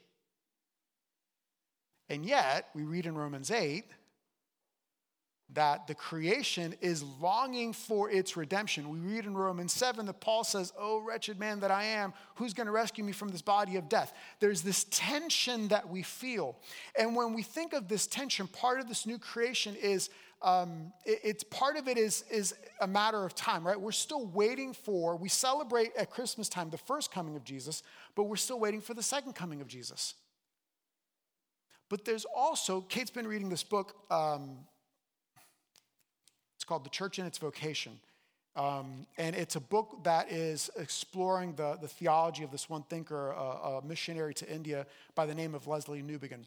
And 2.09 2.27
yet, 2.27 2.69
we 2.75 2.83
read 2.83 3.07
in 3.07 3.17
Romans 3.17 3.51
8 3.51 3.85
that 5.55 5.87
the 5.87 5.95
creation 5.95 6.75
is 6.81 7.03
longing 7.21 7.73
for 7.73 8.11
its 8.11 8.37
redemption. 8.37 8.89
We 8.89 8.99
read 8.99 9.25
in 9.25 9.37
Romans 9.37 9.73
7 9.73 10.07
that 10.07 10.21
Paul 10.21 10.45
says, 10.45 10.73
Oh, 10.79 11.01
wretched 11.01 11.39
man 11.39 11.61
that 11.61 11.71
I 11.71 11.85
am, 11.85 12.13
who's 12.35 12.55
going 12.55 12.67
to 12.67 12.73
rescue 12.73 13.05
me 13.05 13.13
from 13.13 13.29
this 13.29 13.43
body 13.43 13.77
of 13.77 13.89
death? 13.89 14.13
There's 14.41 14.63
this 14.63 14.85
tension 14.91 15.69
that 15.69 15.89
we 15.89 16.03
feel. 16.03 16.57
And 16.99 17.17
when 17.17 17.35
we 17.35 17.43
think 17.43 17.73
of 17.73 17.89
this 17.89 18.07
tension, 18.07 18.47
part 18.47 18.81
of 18.81 18.89
this 18.89 19.07
new 19.07 19.19
creation 19.19 19.77
is 19.77 20.11
um, 20.43 20.93
it, 21.07 21.21
it's 21.25 21.45
part 21.45 21.77
of 21.77 21.89
it 21.89 21.97
is, 21.97 22.25
is 22.31 22.55
a 22.81 22.87
matter 22.87 23.25
of 23.25 23.35
time, 23.35 23.67
right? 23.67 23.81
We're 23.81 23.93
still 23.93 24.27
waiting 24.27 24.75
for, 24.75 25.17
we 25.17 25.29
celebrate 25.29 25.93
at 25.97 26.11
Christmas 26.11 26.49
time 26.49 26.71
the 26.71 26.79
first 26.79 27.11
coming 27.11 27.35
of 27.35 27.45
Jesus, 27.45 27.83
but 28.15 28.25
we're 28.25 28.37
still 28.37 28.61
waiting 28.61 28.81
for 28.81 28.93
the 28.95 29.03
second 29.03 29.35
coming 29.35 29.61
of 29.61 29.67
Jesus. 29.69 30.15
But 31.89 32.05
there's 32.05 32.27
also, 32.35 32.81
Kate's 32.83 33.11
been 33.11 33.27
reading 33.27 33.49
this 33.49 33.63
book. 33.63 33.95
Um, 34.11 34.59
it's 36.65 36.69
called 36.71 36.85
The 36.85 36.89
Church 36.89 37.19
and 37.19 37.27
Its 37.29 37.37
Vocation. 37.37 38.01
Um, 38.57 39.07
and 39.19 39.37
it's 39.37 39.57
a 39.57 39.61
book 39.61 40.03
that 40.05 40.33
is 40.33 40.71
exploring 40.79 41.53
the, 41.57 41.77
the 41.79 41.89
theology 41.89 42.43
of 42.43 42.51
this 42.51 42.71
one 42.71 42.85
thinker, 42.85 43.33
a, 43.33 43.35
a 43.35 43.85
missionary 43.85 44.33
to 44.33 44.51
India 44.51 44.87
by 45.15 45.27
the 45.27 45.35
name 45.35 45.55
of 45.55 45.67
Lesslie 45.67 46.03
Newbigin. 46.03 46.47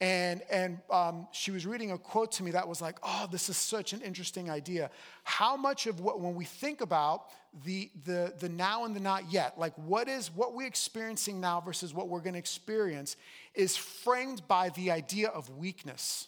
And, 0.00 0.42
and 0.50 0.80
um, 0.90 1.28
she 1.30 1.52
was 1.52 1.64
reading 1.64 1.92
a 1.92 1.98
quote 1.98 2.32
to 2.32 2.42
me 2.42 2.50
that 2.50 2.66
was 2.66 2.82
like, 2.82 2.96
oh, 3.04 3.28
this 3.30 3.48
is 3.48 3.56
such 3.56 3.92
an 3.92 4.00
interesting 4.00 4.50
idea. 4.50 4.90
How 5.22 5.56
much 5.56 5.86
of 5.86 6.00
what, 6.00 6.18
when 6.18 6.34
we 6.34 6.44
think 6.44 6.80
about 6.80 7.26
the, 7.64 7.88
the, 8.04 8.34
the 8.40 8.48
now 8.48 8.84
and 8.84 8.96
the 8.96 9.00
not 9.00 9.30
yet, 9.30 9.60
like 9.60 9.74
what 9.76 10.08
is 10.08 10.34
what 10.34 10.54
we're 10.54 10.66
experiencing 10.66 11.40
now 11.40 11.60
versus 11.60 11.94
what 11.94 12.08
we're 12.08 12.18
going 12.18 12.32
to 12.32 12.40
experience, 12.40 13.14
is 13.54 13.76
framed 13.76 14.42
by 14.48 14.70
the 14.70 14.90
idea 14.90 15.28
of 15.28 15.48
weakness 15.50 16.26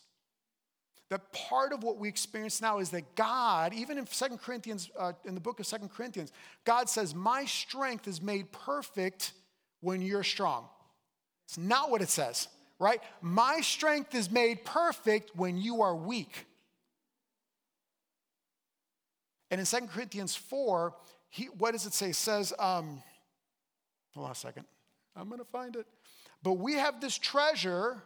that 1.11 1.33
part 1.33 1.73
of 1.73 1.83
what 1.83 1.99
we 1.99 2.09
experience 2.09 2.61
now 2.61 2.79
is 2.79 2.90
that 2.90 3.14
God, 3.14 3.75
even 3.75 3.99
in 3.99 4.07
Second 4.07 4.38
Corinthians, 4.38 4.90
uh, 4.99 5.12
in 5.25 5.35
the 5.35 5.40
book 5.40 5.61
of 5.61 5.67
Second 5.67 5.90
Corinthians, 5.90 6.33
God 6.64 6.88
says, 6.88 7.14
My 7.14 7.45
strength 7.45 8.09
is 8.09 8.23
made 8.23 8.51
perfect 8.53 9.33
when 9.81 10.01
you're 10.01 10.23
strong. 10.23 10.67
It's 11.47 11.59
not 11.59 11.90
what 11.90 12.01
it 12.01 12.09
says, 12.09 12.49
right? 12.79 13.01
My 13.21 13.61
strength 13.61 14.14
is 14.14 14.31
made 14.31 14.64
perfect 14.64 15.37
when 15.37 15.59
you 15.59 15.83
are 15.83 15.95
weak. 15.95 16.47
And 19.51 19.61
in 19.61 19.67
Second 19.67 19.90
Corinthians 19.90 20.35
4, 20.35 20.95
he, 21.29 21.45
what 21.45 21.73
does 21.73 21.85
it 21.85 21.93
say? 21.93 22.11
It 22.11 22.17
says, 22.17 22.53
um, 22.59 23.03
hold 24.14 24.27
on 24.27 24.33
a 24.33 24.35
second. 24.35 24.64
I'm 25.14 25.29
going 25.29 25.38
to 25.38 25.45
find 25.45 25.77
it. 25.77 25.87
But 26.43 26.55
we 26.55 26.75
have 26.75 27.01
this 27.01 27.19
treasure 27.19 28.03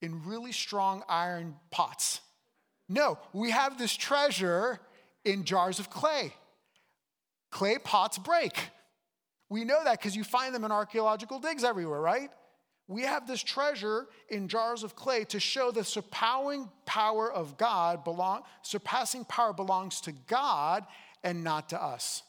in 0.00 0.24
really 0.24 0.52
strong 0.52 1.02
iron 1.08 1.54
pots. 1.70 2.20
No, 2.88 3.18
we 3.32 3.50
have 3.50 3.78
this 3.78 3.94
treasure 3.94 4.80
in 5.24 5.44
jars 5.44 5.78
of 5.78 5.90
clay. 5.90 6.32
Clay 7.50 7.78
pots 7.78 8.18
break. 8.18 8.70
We 9.48 9.64
know 9.64 9.84
that 9.84 9.98
because 9.98 10.16
you 10.16 10.24
find 10.24 10.54
them 10.54 10.64
in 10.64 10.72
archaeological 10.72 11.38
digs 11.38 11.64
everywhere, 11.64 12.00
right? 12.00 12.30
We 12.88 13.02
have 13.02 13.26
this 13.26 13.42
treasure 13.42 14.06
in 14.28 14.48
jars 14.48 14.82
of 14.82 14.96
clay 14.96 15.24
to 15.26 15.38
show 15.38 15.70
the 15.70 15.84
surpassing 15.84 16.68
power 16.84 17.32
of 17.32 17.56
God 17.56 18.04
belong, 18.04 18.42
surpassing 18.62 19.24
power 19.24 19.52
belongs 19.52 20.00
to 20.02 20.12
God 20.12 20.84
and 21.22 21.44
not 21.44 21.68
to 21.70 21.82
us. 21.82 22.22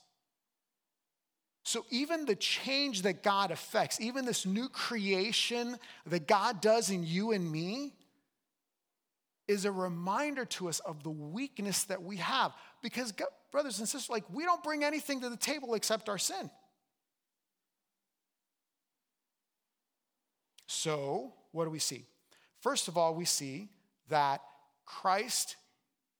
So, 1.65 1.85
even 1.89 2.25
the 2.25 2.35
change 2.35 3.03
that 3.03 3.23
God 3.23 3.49
affects, 3.49 3.99
even 4.01 4.25
this 4.25 4.45
new 4.45 4.67
creation 4.67 5.77
that 6.05 6.27
God 6.27 6.61
does 6.61 6.89
in 6.89 7.03
you 7.03 7.31
and 7.31 7.49
me, 7.49 7.93
is 9.47 9.65
a 9.65 9.71
reminder 9.71 10.45
to 10.45 10.69
us 10.69 10.79
of 10.79 11.03
the 11.03 11.09
weakness 11.09 11.83
that 11.85 12.01
we 12.01 12.17
have. 12.17 12.53
Because, 12.81 13.13
brothers 13.51 13.79
and 13.79 13.87
sisters, 13.87 14.09
like 14.09 14.23
we 14.31 14.43
don't 14.43 14.63
bring 14.63 14.83
anything 14.83 15.21
to 15.21 15.29
the 15.29 15.37
table 15.37 15.73
except 15.73 16.09
our 16.09 16.17
sin. 16.17 16.49
So, 20.67 21.33
what 21.51 21.65
do 21.65 21.69
we 21.69 21.79
see? 21.79 22.05
First 22.61 22.87
of 22.87 22.97
all, 22.97 23.13
we 23.13 23.25
see 23.25 23.69
that 24.09 24.41
Christ 24.85 25.57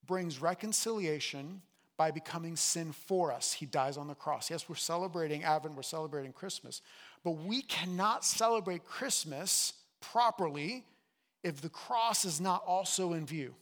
brings 0.05 0.41
reconciliation 0.41 1.61
by 1.97 2.11
becoming 2.11 2.55
sin 2.55 2.91
for 2.91 3.31
us. 3.31 3.53
He 3.53 3.65
dies 3.65 3.97
on 3.97 4.07
the 4.07 4.15
cross. 4.15 4.49
Yes, 4.49 4.67
we're 4.67 4.75
celebrating 4.75 5.43
Advent, 5.43 5.75
we're 5.75 5.83
celebrating 5.83 6.33
Christmas, 6.33 6.81
but 7.23 7.31
we 7.31 7.61
cannot 7.61 8.25
celebrate 8.25 8.83
Christmas 8.83 9.73
properly 10.01 10.85
if 11.43 11.61
the 11.61 11.69
cross 11.69 12.25
is 12.25 12.39
not 12.39 12.63
also 12.65 13.13
in 13.13 13.25
view. 13.25 13.53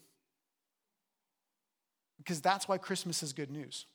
Because 2.18 2.42
that's 2.42 2.68
why 2.68 2.78
Christmas 2.78 3.24
is 3.24 3.34
good 3.34 3.50
news. 3.50 3.86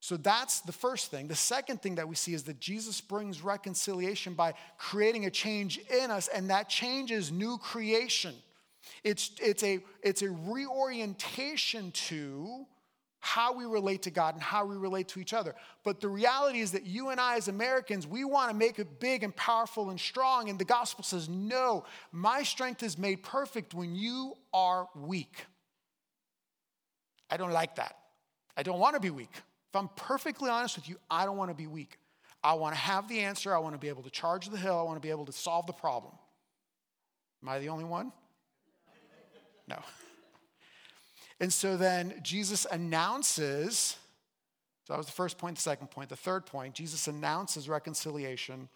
So 0.00 0.16
that's 0.16 0.60
the 0.60 0.72
first 0.72 1.10
thing. 1.10 1.28
The 1.28 1.36
second 1.36 1.80
thing 1.80 1.94
that 1.94 2.08
we 2.08 2.16
see 2.16 2.34
is 2.34 2.42
that 2.44 2.58
Jesus 2.58 3.00
brings 3.00 3.40
reconciliation 3.40 4.34
by 4.34 4.54
creating 4.76 5.26
a 5.26 5.30
change 5.30 5.78
in 5.78 6.10
us, 6.10 6.26
and 6.26 6.50
that 6.50 6.68
change 6.68 7.12
is 7.12 7.30
new 7.30 7.56
creation. 7.56 8.34
It's, 9.04 9.30
it's, 9.40 9.62
a, 9.62 9.78
it's 10.02 10.22
a 10.22 10.30
reorientation 10.30 11.92
to 11.92 12.66
how 13.24 13.52
we 13.52 13.64
relate 13.64 14.02
to 14.02 14.10
God 14.10 14.34
and 14.34 14.42
how 14.42 14.66
we 14.66 14.76
relate 14.76 15.06
to 15.06 15.20
each 15.20 15.32
other. 15.32 15.54
But 15.84 16.00
the 16.00 16.08
reality 16.08 16.58
is 16.58 16.72
that 16.72 16.84
you 16.84 17.10
and 17.10 17.20
I, 17.20 17.36
as 17.36 17.46
Americans, 17.46 18.04
we 18.04 18.24
want 18.24 18.50
to 18.50 18.56
make 18.56 18.80
it 18.80 18.98
big 18.98 19.22
and 19.22 19.34
powerful 19.36 19.90
and 19.90 19.98
strong. 19.98 20.50
And 20.50 20.58
the 20.58 20.64
gospel 20.64 21.04
says, 21.04 21.28
no, 21.28 21.84
my 22.10 22.42
strength 22.42 22.82
is 22.82 22.98
made 22.98 23.22
perfect 23.22 23.74
when 23.74 23.94
you 23.94 24.34
are 24.52 24.88
weak. 24.96 25.46
I 27.30 27.36
don't 27.36 27.52
like 27.52 27.76
that. 27.76 27.94
I 28.56 28.64
don't 28.64 28.80
want 28.80 28.96
to 28.96 29.00
be 29.00 29.10
weak. 29.10 29.30
If 29.32 29.76
I'm 29.76 29.88
perfectly 29.94 30.50
honest 30.50 30.74
with 30.74 30.88
you, 30.88 30.96
I 31.08 31.24
don't 31.24 31.36
want 31.36 31.52
to 31.52 31.56
be 31.56 31.68
weak. 31.68 31.98
I 32.42 32.54
want 32.54 32.74
to 32.74 32.80
have 32.80 33.08
the 33.08 33.20
answer. 33.20 33.54
I 33.54 33.58
want 33.58 33.76
to 33.76 33.78
be 33.78 33.88
able 33.88 34.02
to 34.02 34.10
charge 34.10 34.48
the 34.48 34.58
hill. 34.58 34.76
I 34.76 34.82
want 34.82 34.96
to 34.96 35.00
be 35.00 35.10
able 35.10 35.26
to 35.26 35.32
solve 35.32 35.66
the 35.68 35.72
problem. 35.72 36.12
Am 37.40 37.48
I 37.48 37.60
the 37.60 37.68
only 37.68 37.84
one? 37.84 38.12
No. 39.68 39.78
And 41.42 41.52
so 41.52 41.76
then 41.76 42.14
Jesus 42.22 42.68
announces, 42.70 43.96
so 44.84 44.92
that 44.92 44.96
was 44.96 45.06
the 45.06 45.12
first 45.12 45.38
point, 45.38 45.56
the 45.56 45.62
second 45.62 45.90
point. 45.90 46.08
The 46.08 46.14
third 46.14 46.46
point, 46.46 46.72
Jesus 46.72 47.08
announces 47.08 47.68
reconciliation 47.68 48.68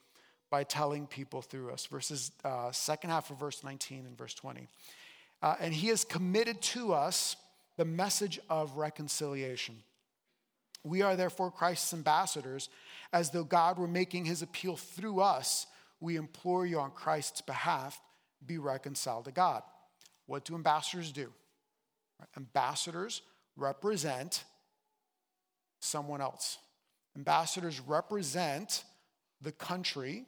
by 0.50 0.64
telling 0.64 1.06
people 1.06 1.42
through 1.42 1.70
us. 1.70 1.86
Verses, 1.86 2.32
uh, 2.44 2.72
second 2.72 3.10
half 3.10 3.30
of 3.30 3.38
verse 3.38 3.62
19 3.62 4.04
and 4.04 4.18
verse 4.18 4.34
20. 4.34 4.66
Uh, 5.42 5.54
and 5.60 5.72
he 5.72 5.86
has 5.88 6.02
committed 6.04 6.60
to 6.60 6.92
us 6.92 7.36
the 7.76 7.84
message 7.84 8.40
of 8.50 8.76
reconciliation. 8.76 9.76
We 10.82 11.02
are 11.02 11.14
therefore 11.14 11.52
Christ's 11.52 11.94
ambassadors, 11.94 12.68
as 13.12 13.30
though 13.30 13.44
God 13.44 13.78
were 13.78 13.86
making 13.86 14.24
his 14.24 14.42
appeal 14.42 14.76
through 14.76 15.20
us. 15.20 15.68
We 16.00 16.16
implore 16.16 16.66
you 16.66 16.80
on 16.80 16.90
Christ's 16.90 17.42
behalf, 17.42 18.00
be 18.44 18.58
reconciled 18.58 19.26
to 19.26 19.30
God. 19.30 19.62
What 20.26 20.44
do 20.44 20.56
ambassadors 20.56 21.12
do? 21.12 21.32
Ambassadors 22.36 23.22
represent 23.56 24.44
someone 25.80 26.20
else. 26.20 26.58
Ambassadors 27.16 27.80
represent 27.80 28.84
the 29.40 29.52
country 29.52 30.26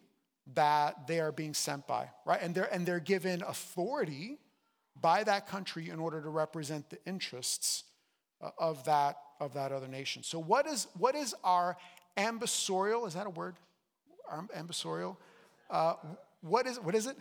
that 0.54 1.06
they 1.06 1.20
are 1.20 1.32
being 1.32 1.54
sent 1.54 1.86
by, 1.86 2.08
right? 2.24 2.40
And 2.40 2.54
they're, 2.54 2.72
and 2.72 2.86
they're 2.86 3.00
given 3.00 3.42
authority 3.42 4.38
by 5.00 5.24
that 5.24 5.46
country 5.46 5.90
in 5.90 5.98
order 5.98 6.22
to 6.22 6.28
represent 6.28 6.88
the 6.90 6.98
interests 7.06 7.84
uh, 8.40 8.50
of 8.58 8.84
that, 8.84 9.16
of 9.40 9.54
that 9.54 9.72
other 9.72 9.88
nation. 9.88 10.22
So, 10.22 10.38
what 10.38 10.66
is, 10.66 10.88
what 10.96 11.14
is 11.14 11.34
our 11.44 11.76
ambassadorial? 12.16 13.06
Is 13.06 13.14
that 13.14 13.26
a 13.26 13.30
word? 13.30 13.56
Ambassadorial? 14.54 15.18
Uh, 15.70 15.94
what, 16.40 16.66
is, 16.66 16.80
what 16.80 16.94
is 16.94 17.06
it? 17.06 17.16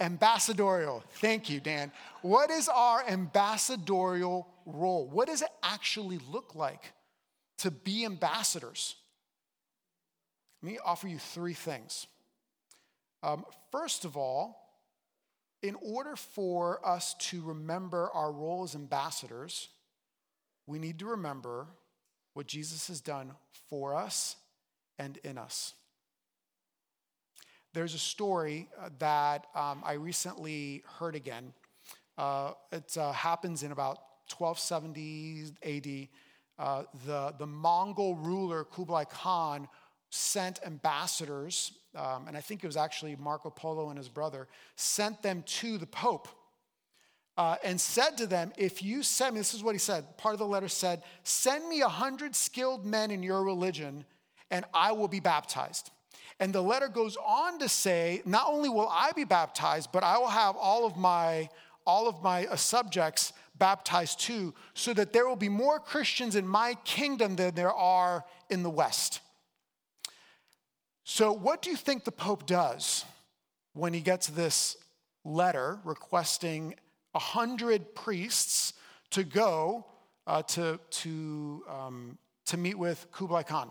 Ambassadorial. 0.00 1.02
Thank 1.14 1.50
you, 1.50 1.60
Dan. 1.60 1.92
What 2.22 2.50
is 2.50 2.68
our 2.68 3.06
ambassadorial 3.08 4.48
role? 4.66 5.08
What 5.08 5.28
does 5.28 5.42
it 5.42 5.48
actually 5.62 6.18
look 6.30 6.54
like 6.54 6.92
to 7.58 7.70
be 7.70 8.04
ambassadors? 8.04 8.96
Let 10.62 10.72
me 10.72 10.78
offer 10.84 11.08
you 11.08 11.18
three 11.18 11.54
things. 11.54 12.06
Um, 13.22 13.44
first 13.70 14.04
of 14.04 14.16
all, 14.16 14.60
in 15.62 15.76
order 15.80 16.16
for 16.16 16.86
us 16.86 17.14
to 17.14 17.42
remember 17.42 18.10
our 18.12 18.30
role 18.30 18.64
as 18.64 18.74
ambassadors, 18.74 19.68
we 20.66 20.78
need 20.78 20.98
to 20.98 21.06
remember 21.06 21.66
what 22.34 22.46
Jesus 22.46 22.88
has 22.88 23.00
done 23.00 23.32
for 23.70 23.94
us 23.94 24.36
and 24.98 25.18
in 25.18 25.38
us. 25.38 25.74
There's 27.74 27.94
a 27.94 27.98
story 27.98 28.68
uh, 28.80 28.90
that 29.00 29.46
um, 29.56 29.82
I 29.84 29.94
recently 29.94 30.84
heard 31.00 31.16
again. 31.16 31.52
Uh, 32.16 32.52
it 32.70 32.96
uh, 32.96 33.10
happens 33.10 33.64
in 33.64 33.72
about 33.72 33.98
1270 34.38 35.50
AD. 35.64 36.08
Uh, 36.56 36.84
the, 37.04 37.34
the 37.36 37.46
Mongol 37.48 38.14
ruler 38.14 38.62
Kublai 38.62 39.02
Khan 39.06 39.66
sent 40.08 40.60
ambassadors, 40.64 41.72
um, 41.96 42.28
and 42.28 42.36
I 42.36 42.40
think 42.40 42.62
it 42.62 42.68
was 42.68 42.76
actually 42.76 43.16
Marco 43.16 43.50
Polo 43.50 43.88
and 43.88 43.98
his 43.98 44.08
brother, 44.08 44.46
sent 44.76 45.20
them 45.20 45.42
to 45.44 45.76
the 45.76 45.86
Pope 45.86 46.28
uh, 47.36 47.56
and 47.64 47.80
said 47.80 48.16
to 48.18 48.28
them, 48.28 48.52
If 48.56 48.84
you 48.84 49.02
send 49.02 49.34
me, 49.34 49.40
this 49.40 49.52
is 49.52 49.64
what 49.64 49.74
he 49.74 49.80
said, 49.80 50.16
part 50.16 50.32
of 50.32 50.38
the 50.38 50.46
letter 50.46 50.68
said, 50.68 51.02
Send 51.24 51.68
me 51.68 51.80
a 51.80 51.88
hundred 51.88 52.36
skilled 52.36 52.86
men 52.86 53.10
in 53.10 53.24
your 53.24 53.42
religion, 53.42 54.04
and 54.52 54.64
I 54.72 54.92
will 54.92 55.08
be 55.08 55.18
baptized. 55.18 55.90
And 56.40 56.52
the 56.52 56.62
letter 56.62 56.88
goes 56.88 57.16
on 57.16 57.58
to 57.60 57.68
say, 57.68 58.22
not 58.24 58.48
only 58.48 58.68
will 58.68 58.88
I 58.88 59.12
be 59.12 59.24
baptized, 59.24 59.90
but 59.92 60.02
I 60.02 60.18
will 60.18 60.28
have 60.28 60.56
all 60.56 60.84
of 60.86 60.96
my 60.96 61.48
all 61.86 62.08
of 62.08 62.22
my 62.22 62.46
uh, 62.46 62.56
subjects 62.56 63.32
baptized 63.56 64.20
too, 64.20 64.54
so 64.74 64.92
that 64.94 65.12
there 65.12 65.28
will 65.28 65.36
be 65.36 65.48
more 65.48 65.78
Christians 65.78 66.34
in 66.34 66.46
my 66.46 66.74
kingdom 66.84 67.36
than 67.36 67.54
there 67.54 67.72
are 67.72 68.24
in 68.50 68.62
the 68.62 68.70
West. 68.70 69.20
So, 71.04 71.32
what 71.32 71.62
do 71.62 71.70
you 71.70 71.76
think 71.76 72.04
the 72.04 72.12
Pope 72.12 72.46
does 72.46 73.04
when 73.74 73.92
he 73.92 74.00
gets 74.00 74.26
this 74.28 74.76
letter 75.24 75.78
requesting 75.84 76.74
a 77.14 77.18
hundred 77.18 77.94
priests 77.94 78.72
to 79.10 79.22
go 79.22 79.86
uh, 80.26 80.42
to, 80.42 80.80
to, 80.90 81.62
um, 81.68 82.18
to 82.46 82.56
meet 82.56 82.78
with 82.78 83.06
Kublai 83.12 83.42
Khan? 83.42 83.70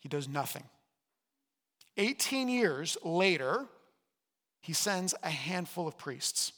He 0.00 0.08
does 0.08 0.28
nothing. 0.28 0.62
18 1.96 2.48
years 2.48 2.96
later, 3.02 3.66
he 4.60 4.72
sends 4.72 5.14
a 5.22 5.30
handful 5.30 5.86
of 5.86 5.96
priests. 5.96 6.52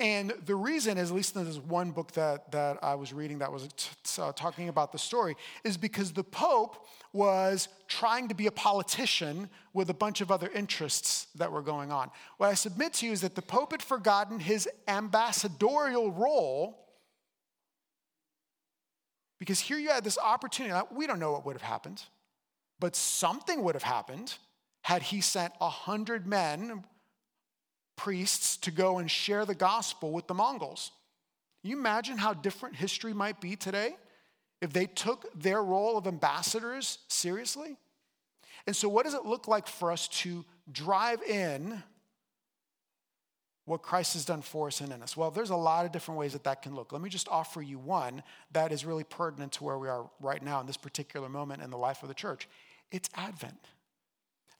And 0.00 0.32
the 0.44 0.56
reason 0.56 0.98
is, 0.98 1.10
at 1.10 1.16
least 1.16 1.36
in 1.36 1.44
this 1.44 1.58
one 1.58 1.92
book 1.92 2.12
that, 2.12 2.50
that 2.50 2.78
I 2.82 2.96
was 2.96 3.12
reading 3.12 3.38
that 3.38 3.52
was 3.52 3.68
t- 3.76 4.20
uh, 4.20 4.32
talking 4.32 4.68
about 4.68 4.90
the 4.90 4.98
story, 4.98 5.36
is 5.62 5.76
because 5.76 6.12
the 6.12 6.24
Pope 6.24 6.86
was 7.12 7.68
trying 7.86 8.26
to 8.28 8.34
be 8.34 8.48
a 8.48 8.50
politician 8.50 9.48
with 9.72 9.90
a 9.90 9.94
bunch 9.94 10.20
of 10.20 10.32
other 10.32 10.48
interests 10.48 11.28
that 11.36 11.52
were 11.52 11.62
going 11.62 11.92
on. 11.92 12.10
What 12.38 12.48
I 12.48 12.54
submit 12.54 12.94
to 12.94 13.06
you 13.06 13.12
is 13.12 13.20
that 13.20 13.36
the 13.36 13.42
Pope 13.42 13.70
had 13.70 13.82
forgotten 13.82 14.40
his 14.40 14.68
ambassadorial 14.88 16.10
role 16.10 16.80
because 19.38 19.60
here 19.60 19.78
you 19.78 19.90
had 19.90 20.02
this 20.02 20.18
opportunity. 20.18 20.74
We 20.90 21.06
don't 21.06 21.20
know 21.20 21.32
what 21.32 21.46
would 21.46 21.54
have 21.54 21.62
happened, 21.62 22.02
but 22.84 22.94
something 22.94 23.62
would 23.62 23.74
have 23.74 23.82
happened 23.82 24.34
had 24.82 25.02
he 25.02 25.22
sent 25.22 25.54
a 25.58 25.70
hundred 25.70 26.26
men 26.26 26.84
priests 27.96 28.58
to 28.58 28.70
go 28.70 28.98
and 28.98 29.10
share 29.10 29.46
the 29.46 29.54
gospel 29.54 30.12
with 30.12 30.26
the 30.26 30.34
Mongols. 30.34 30.90
you 31.62 31.78
imagine 31.78 32.18
how 32.18 32.34
different 32.34 32.76
history 32.76 33.14
might 33.14 33.40
be 33.40 33.56
today 33.56 33.96
if 34.60 34.74
they 34.74 34.84
took 34.84 35.24
their 35.32 35.62
role 35.62 35.96
of 35.96 36.06
ambassadors 36.06 36.98
seriously? 37.08 37.78
And 38.66 38.76
so, 38.76 38.90
what 38.90 39.06
does 39.06 39.14
it 39.14 39.24
look 39.24 39.48
like 39.48 39.66
for 39.66 39.90
us 39.90 40.06
to 40.08 40.44
drive 40.70 41.22
in 41.22 41.82
what 43.64 43.80
Christ 43.80 44.12
has 44.12 44.26
done 44.26 44.42
for 44.42 44.66
us 44.66 44.82
and 44.82 44.92
in 44.92 45.02
us? 45.02 45.16
Well, 45.16 45.30
there's 45.30 45.48
a 45.48 45.56
lot 45.56 45.86
of 45.86 45.92
different 45.92 46.20
ways 46.20 46.34
that 46.34 46.44
that 46.44 46.60
can 46.60 46.74
look. 46.74 46.92
Let 46.92 47.00
me 47.00 47.08
just 47.08 47.30
offer 47.30 47.62
you 47.62 47.78
one 47.78 48.22
that 48.52 48.72
is 48.72 48.84
really 48.84 49.04
pertinent 49.04 49.52
to 49.52 49.64
where 49.64 49.78
we 49.78 49.88
are 49.88 50.10
right 50.20 50.42
now 50.42 50.60
in 50.60 50.66
this 50.66 50.76
particular 50.76 51.30
moment 51.30 51.62
in 51.62 51.70
the 51.70 51.78
life 51.78 52.02
of 52.02 52.08
the 52.08 52.14
church. 52.14 52.46
It's 52.94 53.08
Advent. 53.16 53.58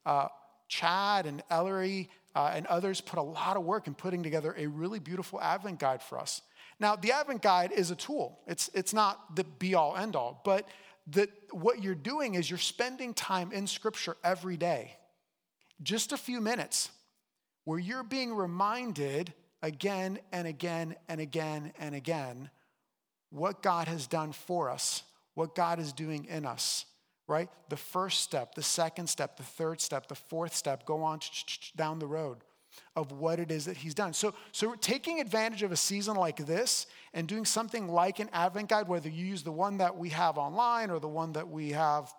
Uh, 0.05 0.27
Chad 0.67 1.25
and 1.25 1.41
Ellery 1.51 2.11
uh, 2.35 2.51
and 2.53 2.67
others 2.67 3.01
put 3.01 3.21
a 3.21 3.23
lot 3.23 3.57
of 3.57 3.63
work 3.63 3.87
in 3.87 3.95
putting 3.95 4.25
together 4.25 4.53
a 4.59 4.67
really 4.67 4.99
beautiful 4.99 5.41
Advent 5.41 5.79
guide 5.79 6.03
for 6.03 6.19
us. 6.19 6.43
Now, 6.81 6.97
the 6.97 7.13
Advent 7.13 7.43
guide 7.43 7.71
is 7.71 7.93
a 7.93 7.95
tool, 7.95 8.41
it's, 8.49 8.69
it's 8.75 8.93
not 8.93 9.37
the 9.37 9.45
be 9.45 9.77
all 9.77 9.97
end 9.97 10.17
all, 10.17 10.43
but 10.45 10.69
the, 11.07 11.29
what 11.53 11.81
you're 11.81 11.95
doing 11.95 12.35
is 12.35 12.51
you're 12.51 12.59
spending 12.59 13.15
time 13.15 13.53
in 13.53 13.69
Scripture 13.69 14.17
every 14.25 14.57
day, 14.57 14.97
just 15.81 16.11
a 16.11 16.17
few 16.17 16.41
minutes, 16.41 16.91
where 17.63 17.79
you're 17.79 18.03
being 18.03 18.35
reminded 18.35 19.33
again 19.63 20.19
and 20.33 20.49
again 20.49 20.97
and 21.09 21.21
again 21.21 21.73
and 21.79 21.95
again 21.95 22.51
what 23.31 23.63
God 23.63 23.87
has 23.87 24.09
done 24.09 24.33
for 24.33 24.71
us, 24.71 25.05
what 25.35 25.55
God 25.55 25.79
is 25.79 25.93
doing 25.93 26.25
in 26.25 26.45
us 26.45 26.87
right? 27.27 27.49
The 27.69 27.77
first 27.77 28.21
step, 28.21 28.55
the 28.55 28.63
second 28.63 29.09
step, 29.09 29.37
the 29.37 29.43
third 29.43 29.81
step, 29.81 30.09
the 30.09 30.15
fourth 30.15 30.55
step, 30.55 30.85
go 30.85 31.03
on 31.03 31.21
down 31.77 31.99
the 31.99 32.07
road 32.07 32.39
of 32.97 33.13
what 33.13 33.39
it 33.39 33.51
is 33.51 33.65
that 33.65 33.77
he's 33.77 33.95
done. 33.95 34.13
So, 34.13 34.35
so 34.53 34.75
taking 34.75 35.21
advantage 35.21 35.63
of 35.63 35.73
a 35.73 35.77
season 35.77 36.17
like 36.17 36.45
this 36.45 36.87
and 37.13 37.27
doing 37.27 37.45
something 37.45 37.89
like 37.89 38.19
an 38.19 38.29
Advent 38.33 38.69
guide, 38.69 38.89
whether 38.89 39.09
you 39.09 39.25
use 39.25 39.43
the 39.43 39.53
one 39.53 39.79
that 39.79 39.97
we 39.97 40.11
have 40.11 40.39
online 40.39 40.91
or 40.91 40.99
the 40.99 41.09
one 41.09 41.33
that 41.33 41.49
we 41.49 41.71
have, 41.71 42.13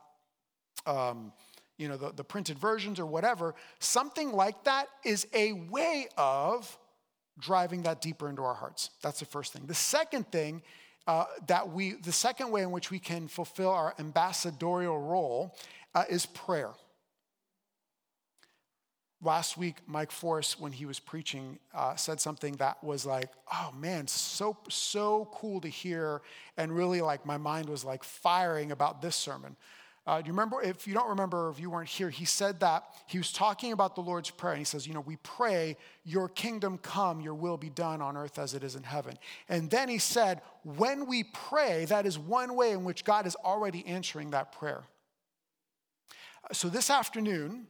um, 0.85 1.33
you 1.77 1.87
know, 1.87 1.97
the, 1.97 2.13
the 2.13 2.23
printed 2.23 2.57
versions 2.57 2.99
or 2.99 3.05
whatever, 3.05 3.53
something 3.79 4.31
like 4.31 4.63
that 4.63 4.87
is 5.03 5.27
a 5.33 5.53
way 5.53 6.07
of 6.17 6.77
driving 7.37 7.83
that 7.83 8.01
deeper 8.01 8.29
into 8.29 8.41
our 8.41 8.53
hearts. 8.53 8.91
That's 9.01 9.19
the 9.19 9.25
first 9.25 9.51
thing. 9.51 9.65
The 9.65 9.73
second 9.73 10.31
thing 10.31 10.61
uh, 11.07 11.25
that 11.47 11.71
we, 11.71 11.93
the 11.93 12.11
second 12.11 12.51
way 12.51 12.61
in 12.61 12.71
which 12.71 12.91
we 12.91 12.99
can 12.99 13.27
fulfill 13.27 13.69
our 13.69 13.93
ambassadorial 13.99 14.99
role 14.99 15.55
uh, 15.93 16.03
is 16.09 16.25
prayer. 16.25 16.71
Last 19.21 19.57
week, 19.57 19.77
Mike 19.87 20.11
Force, 20.11 20.59
when 20.59 20.71
he 20.71 20.85
was 20.85 20.99
preaching, 20.99 21.57
uh, 21.73 21.95
said 21.95 22.19
something 22.19 22.55
that 22.57 22.83
was 22.83 23.05
like, 23.05 23.29
oh 23.51 23.71
man, 23.75 24.07
so, 24.07 24.57
so 24.69 25.29
cool 25.33 25.61
to 25.61 25.67
hear. 25.67 26.21
And 26.57 26.71
really, 26.71 27.01
like, 27.01 27.25
my 27.25 27.37
mind 27.37 27.69
was 27.69 27.83
like 27.83 28.03
firing 28.03 28.71
about 28.71 29.01
this 29.01 29.15
sermon. 29.15 29.55
Uh, 30.07 30.21
do 30.21 30.27
you 30.27 30.33
remember? 30.33 30.61
If 30.61 30.87
you 30.87 30.93
don't 30.93 31.09
remember, 31.09 31.49
if 31.49 31.59
you 31.59 31.71
weren't 31.71 31.89
here, 31.89 32.11
he 32.11 32.25
said 32.25 32.59
that 32.59 32.83
he 33.07 33.17
was 33.17 33.31
talking 33.31 33.71
about 33.71 33.95
the 33.95 34.01
Lord's 34.01 34.29
Prayer. 34.29 34.53
And 34.53 34.59
he 34.59 34.65
says, 34.65 34.85
You 34.85 34.93
know, 34.93 35.01
we 35.01 35.15
pray, 35.17 35.77
Your 36.03 36.29
kingdom 36.29 36.77
come, 36.77 37.21
Your 37.21 37.33
will 37.33 37.57
be 37.57 37.69
done 37.69 38.01
on 38.01 38.15
earth 38.15 38.37
as 38.37 38.53
it 38.53 38.63
is 38.63 38.75
in 38.75 38.83
heaven. 38.83 39.17
And 39.49 39.69
then 39.69 39.89
he 39.89 39.97
said, 39.97 40.41
When 40.63 41.07
we 41.07 41.23
pray, 41.23 41.85
that 41.85 42.05
is 42.05 42.19
one 42.19 42.55
way 42.55 42.71
in 42.71 42.83
which 42.83 43.03
God 43.03 43.25
is 43.25 43.35
already 43.43 43.85
answering 43.87 44.29
that 44.31 44.51
prayer. 44.51 44.83
So 46.51 46.69
this 46.69 46.91
afternoon, 46.91 47.65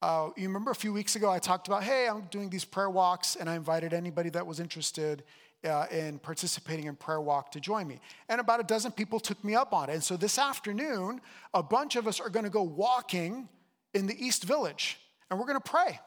uh, 0.00 0.30
you 0.36 0.46
remember 0.46 0.70
a 0.70 0.76
few 0.76 0.92
weeks 0.92 1.16
ago, 1.16 1.30
I 1.30 1.38
talked 1.38 1.66
about, 1.66 1.82
hey, 1.82 2.06
I'm 2.08 2.22
doing 2.30 2.50
these 2.50 2.64
prayer 2.64 2.90
walks, 2.90 3.36
and 3.36 3.48
I 3.50 3.56
invited 3.56 3.92
anybody 3.92 4.28
that 4.30 4.46
was 4.46 4.60
interested 4.60 5.24
uh, 5.64 5.86
in 5.90 6.18
participating 6.18 6.86
in 6.86 6.96
prayer 6.96 7.20
walk 7.20 7.50
to 7.52 7.60
join 7.60 7.86
me. 7.86 8.00
And 8.28 8.40
about 8.40 8.60
a 8.60 8.64
dozen 8.64 8.92
people 8.92 9.18
took 9.18 9.42
me 9.42 9.54
up 9.54 9.72
on 9.72 9.88
it. 9.88 9.94
And 9.94 10.04
so 10.04 10.16
this 10.16 10.38
afternoon, 10.38 11.20
a 11.52 11.62
bunch 11.62 11.96
of 11.96 12.06
us 12.06 12.20
are 12.20 12.28
going 12.28 12.44
to 12.44 12.50
go 12.50 12.62
walking 12.62 13.48
in 13.94 14.06
the 14.06 14.24
East 14.24 14.44
Village 14.44 14.98
and 15.30 15.38
we're 15.38 15.46
going 15.46 15.60
to 15.60 15.70
pray. 15.70 16.00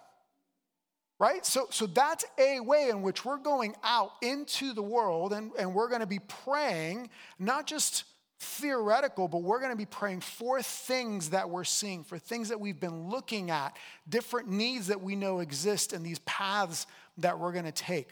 Right? 1.20 1.44
So, 1.46 1.68
so 1.72 1.88
that's 1.88 2.26
a 2.38 2.60
way 2.60 2.90
in 2.90 3.02
which 3.02 3.26
we're 3.26 3.38
going 3.38 3.76
out 3.84 4.12
into 4.22 4.74
the 4.74 4.84
world 4.84 5.34
and, 5.34 5.52
and 5.58 5.74
we're 5.74 5.90
going 5.90 6.02
to 6.02 6.08
be 6.08 6.20
praying, 6.20 7.10
not 7.40 7.66
just 7.66 8.04
theoretical, 8.40 9.28
but 9.28 9.40
we're 9.40 9.60
going 9.60 9.72
to 9.72 9.78
be 9.78 9.88
praying 9.88 10.22
for 10.22 10.62
things 10.62 11.32
that 11.32 11.50
we're 11.50 11.64
seeing, 11.64 12.04
for 12.04 12.20
things 12.20 12.50
that 12.50 12.60
we've 12.60 12.80
been 12.80 13.10
looking 13.10 13.50
at, 13.50 13.76
different 14.08 14.48
needs 14.48 14.88
that 14.88 15.02
we 15.02 15.16
know 15.16 15.40
exist, 15.40 15.92
and 15.92 16.06
these 16.06 16.20
paths 16.20 16.86
that 17.18 17.40
we're 17.40 17.52
going 17.52 17.66
to 17.66 17.72
take. 17.72 18.12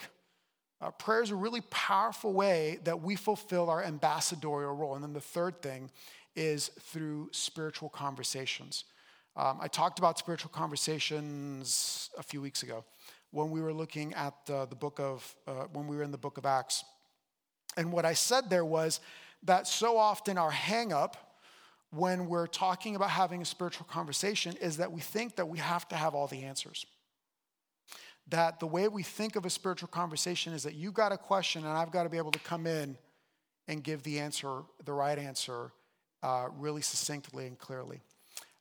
Uh, 0.81 0.91
prayer 0.91 1.21
is 1.23 1.31
a 1.31 1.35
really 1.35 1.61
powerful 1.69 2.33
way 2.33 2.79
that 2.83 3.01
we 3.01 3.15
fulfill 3.15 3.69
our 3.69 3.83
ambassadorial 3.83 4.75
role. 4.75 4.95
And 4.95 5.03
then 5.03 5.13
the 5.13 5.21
third 5.21 5.61
thing 5.61 5.89
is 6.35 6.69
through 6.79 7.29
spiritual 7.31 7.89
conversations. 7.89 8.83
Um, 9.37 9.57
I 9.61 9.67
talked 9.67 9.99
about 9.99 10.17
spiritual 10.17 10.51
conversations 10.53 12.09
a 12.17 12.23
few 12.23 12.41
weeks 12.41 12.63
ago 12.63 12.83
when 13.31 13.51
we 13.51 13.61
were 13.61 13.73
looking 13.73 14.13
at 14.13 14.33
the 14.45 14.67
book 14.79 14.99
of, 14.99 15.35
uh, 15.47 15.65
when 15.73 15.87
we 15.87 15.95
were 15.95 16.03
in 16.03 16.11
the 16.11 16.17
book 16.17 16.37
of 16.37 16.45
Acts. 16.45 16.83
And 17.77 17.91
what 17.91 18.05
I 18.05 18.13
said 18.13 18.49
there 18.49 18.65
was 18.65 18.99
that 19.43 19.67
so 19.67 19.97
often 19.97 20.37
our 20.37 20.51
hangup 20.51 21.15
when 21.91 22.27
we're 22.27 22.47
talking 22.47 22.95
about 22.95 23.09
having 23.09 23.41
a 23.41 23.45
spiritual 23.45 23.87
conversation 23.89 24.55
is 24.57 24.77
that 24.77 24.91
we 24.91 25.01
think 25.01 25.35
that 25.35 25.47
we 25.47 25.59
have 25.59 25.87
to 25.89 25.95
have 25.95 26.15
all 26.15 26.27
the 26.27 26.43
answers 26.43 26.85
that 28.27 28.59
the 28.59 28.67
way 28.67 28.87
we 28.87 29.03
think 29.03 29.35
of 29.35 29.45
a 29.45 29.49
spiritual 29.49 29.87
conversation 29.87 30.53
is 30.53 30.63
that 30.63 30.75
you've 30.75 30.93
got 30.93 31.11
a 31.11 31.17
question 31.17 31.63
and 31.63 31.71
I've 31.77 31.91
got 31.91 32.03
to 32.03 32.09
be 32.09 32.17
able 32.17 32.31
to 32.31 32.39
come 32.39 32.65
in 32.65 32.97
and 33.67 33.83
give 33.83 34.03
the 34.03 34.19
answer, 34.19 34.61
the 34.83 34.93
right 34.93 35.17
answer, 35.17 35.71
uh, 36.23 36.47
really 36.57 36.81
succinctly 36.81 37.47
and 37.47 37.57
clearly. 37.57 38.01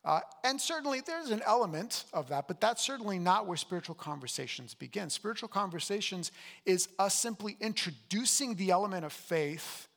Uh, 0.05 0.21
and 0.45 0.61
certainly 0.61 1.01
there's 1.01 1.31
an 1.31 1.41
element 1.47 2.05
of 2.13 2.29
that, 2.29 2.47
but 2.47 2.61
that's 2.61 2.83
certainly 2.83 3.19
not 3.19 3.47
where 3.47 3.57
spiritual 3.57 3.95
conversations 3.95 4.75
begin. 4.75 5.09
Spiritual 5.09 5.49
conversations 5.49 6.31
is 6.67 6.89
us 6.99 7.15
simply 7.15 7.57
introducing 7.61 8.55
the 8.57 8.71
element 8.71 9.07
of 9.07 9.13
faith 9.15 9.89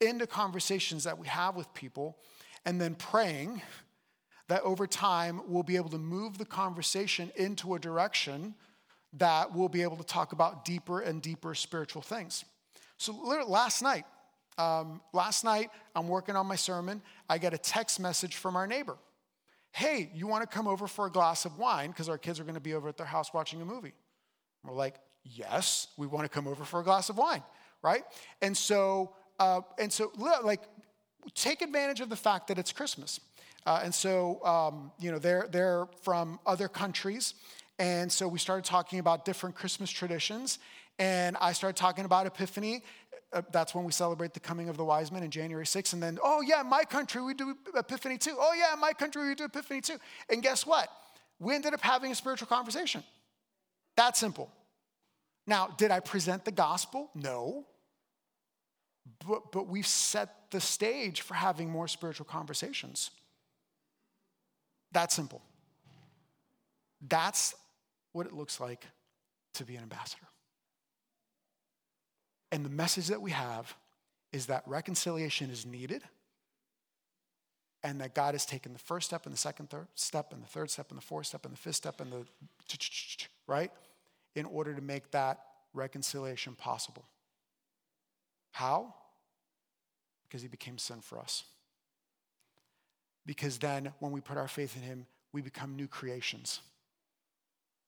into 0.00 0.26
conversations 0.26 1.04
that 1.04 1.16
we 1.16 1.28
have 1.28 1.54
with 1.54 1.72
people 1.74 2.18
and 2.64 2.80
then 2.80 2.96
praying 2.96 3.62
that 4.48 4.62
over 4.62 4.86
time 4.86 5.40
we'll 5.46 5.62
be 5.62 5.76
able 5.76 5.90
to 5.90 5.98
move 5.98 6.38
the 6.38 6.44
conversation 6.44 7.30
into 7.36 7.74
a 7.74 7.78
direction 7.78 8.54
that 9.18 9.54
we'll 9.54 9.68
be 9.68 9.82
able 9.82 9.96
to 9.96 10.04
talk 10.04 10.32
about 10.32 10.64
deeper 10.64 11.00
and 11.00 11.22
deeper 11.22 11.54
spiritual 11.54 12.02
things. 12.02 12.44
So, 12.98 13.12
last 13.12 13.82
night, 13.82 14.04
um, 14.58 15.00
last 15.12 15.44
night, 15.44 15.70
I'm 15.94 16.08
working 16.08 16.36
on 16.36 16.46
my 16.46 16.56
sermon. 16.56 17.02
I 17.28 17.38
get 17.38 17.52
a 17.52 17.58
text 17.58 18.00
message 18.00 18.36
from 18.36 18.56
our 18.56 18.66
neighbor. 18.66 18.96
Hey, 19.72 20.10
you 20.14 20.26
want 20.26 20.42
to 20.42 20.46
come 20.46 20.66
over 20.66 20.86
for 20.86 21.06
a 21.06 21.10
glass 21.10 21.44
of 21.44 21.58
wine? 21.58 21.90
Because 21.90 22.08
our 22.08 22.16
kids 22.16 22.40
are 22.40 22.44
going 22.44 22.54
to 22.54 22.60
be 22.60 22.74
over 22.74 22.88
at 22.88 22.96
their 22.96 23.06
house 23.06 23.34
watching 23.34 23.60
a 23.60 23.64
movie. 23.64 23.92
we're 24.64 24.72
like, 24.72 24.96
yes, 25.24 25.88
we 25.98 26.06
want 26.06 26.24
to 26.24 26.30
come 26.30 26.48
over 26.48 26.64
for 26.64 26.80
a 26.80 26.84
glass 26.84 27.10
of 27.10 27.18
wine, 27.18 27.42
right? 27.82 28.02
And 28.40 28.56
so, 28.56 29.12
uh, 29.38 29.60
and 29.78 29.92
so, 29.92 30.10
like, 30.16 30.62
take 31.34 31.60
advantage 31.60 32.00
of 32.00 32.08
the 32.08 32.16
fact 32.16 32.48
that 32.48 32.58
it's 32.58 32.72
Christmas. 32.72 33.20
Uh, 33.66 33.80
and 33.82 33.94
so, 33.94 34.42
um, 34.44 34.92
you 34.98 35.10
know, 35.10 35.18
they're, 35.18 35.48
they're 35.50 35.86
from 36.02 36.38
other 36.46 36.68
countries. 36.68 37.34
And 37.78 38.10
so 38.10 38.26
we 38.26 38.38
started 38.38 38.64
talking 38.64 38.98
about 38.98 39.24
different 39.24 39.54
Christmas 39.54 39.90
traditions. 39.90 40.58
And 40.98 41.36
I 41.40 41.52
started 41.52 41.76
talking 41.76 42.04
about 42.04 42.26
Epiphany. 42.26 42.82
Uh, 43.32 43.42
that's 43.52 43.74
when 43.74 43.84
we 43.84 43.92
celebrate 43.92 44.32
the 44.32 44.40
coming 44.40 44.68
of 44.68 44.76
the 44.76 44.84
wise 44.84 45.12
men 45.12 45.22
in 45.22 45.30
January 45.30 45.66
6th. 45.66 45.92
And 45.92 46.02
then, 46.02 46.18
oh, 46.22 46.40
yeah, 46.40 46.62
my 46.62 46.84
country, 46.84 47.22
we 47.22 47.34
do 47.34 47.54
Epiphany 47.74 48.16
too. 48.16 48.36
Oh, 48.38 48.54
yeah, 48.54 48.74
my 48.78 48.92
country, 48.92 49.26
we 49.28 49.34
do 49.34 49.44
Epiphany 49.44 49.80
too. 49.80 49.98
And 50.30 50.42
guess 50.42 50.64
what? 50.64 50.88
We 51.38 51.54
ended 51.54 51.74
up 51.74 51.82
having 51.82 52.12
a 52.12 52.14
spiritual 52.14 52.46
conversation. 52.46 53.02
That 53.96 54.16
simple. 54.16 54.50
Now, 55.46 55.68
did 55.68 55.90
I 55.90 56.00
present 56.00 56.44
the 56.44 56.52
gospel? 56.52 57.10
No. 57.14 57.66
But, 59.26 59.52
but 59.52 59.68
we've 59.68 59.86
set 59.86 60.50
the 60.50 60.60
stage 60.60 61.20
for 61.20 61.34
having 61.34 61.70
more 61.70 61.88
spiritual 61.88 62.26
conversations. 62.26 63.10
That 64.92 65.12
simple. 65.12 65.42
That's 67.06 67.54
what 68.16 68.26
it 68.26 68.32
looks 68.32 68.58
like 68.58 68.86
to 69.54 69.64
be 69.64 69.76
an 69.76 69.82
ambassador. 69.82 70.26
And 72.50 72.64
the 72.64 72.70
message 72.70 73.08
that 73.08 73.20
we 73.20 73.32
have 73.32 73.74
is 74.32 74.46
that 74.46 74.62
reconciliation 74.66 75.50
is 75.50 75.66
needed 75.66 76.02
and 77.82 78.00
that 78.00 78.14
God 78.14 78.34
has 78.34 78.46
taken 78.46 78.72
the 78.72 78.78
first 78.78 79.06
step 79.06 79.26
and 79.26 79.34
the 79.34 79.38
second 79.38 79.68
third 79.70 79.86
step 79.94 80.32
and 80.32 80.42
the 80.42 80.46
third 80.46 80.70
step 80.70 80.90
and 80.90 80.98
the 80.98 81.04
fourth 81.04 81.26
step 81.26 81.44
and 81.44 81.54
the 81.54 81.58
fifth 81.58 81.76
step 81.76 82.00
and 82.00 82.10
the 82.10 82.24
right 83.46 83.70
in 84.34 84.46
order 84.46 84.74
to 84.74 84.80
make 84.80 85.10
that 85.10 85.40
reconciliation 85.74 86.54
possible. 86.54 87.04
How? 88.52 88.94
Because 90.26 90.42
he 90.42 90.48
became 90.48 90.78
sin 90.78 91.00
for 91.00 91.18
us. 91.18 91.44
Because 93.26 93.58
then 93.58 93.92
when 93.98 94.12
we 94.12 94.20
put 94.20 94.38
our 94.38 94.48
faith 94.48 94.76
in 94.76 94.82
him, 94.82 95.06
we 95.32 95.42
become 95.42 95.76
new 95.76 95.86
creations. 95.86 96.60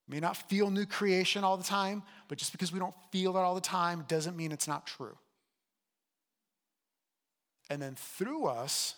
May 0.09 0.21
not 0.21 0.37
feel 0.37 0.71
new 0.71 0.87
creation 0.87 1.45
all 1.45 1.57
the 1.57 1.65
time, 1.65 2.03
but 2.29 2.39
just 2.39 2.53
because 2.53 2.73
we 2.73 2.79
don't 2.79 2.95
feel 3.13 3.37
it 3.37 3.41
all 3.41 3.55
the 3.55 3.61
time 3.61 4.05
doesn't 4.09 4.37
mean 4.37 4.53
it's 4.53 4.67
not 4.67 4.87
true. 4.87 5.17
And 7.69 7.83
then 7.83 7.95
through 7.95 8.47
us, 8.47 8.95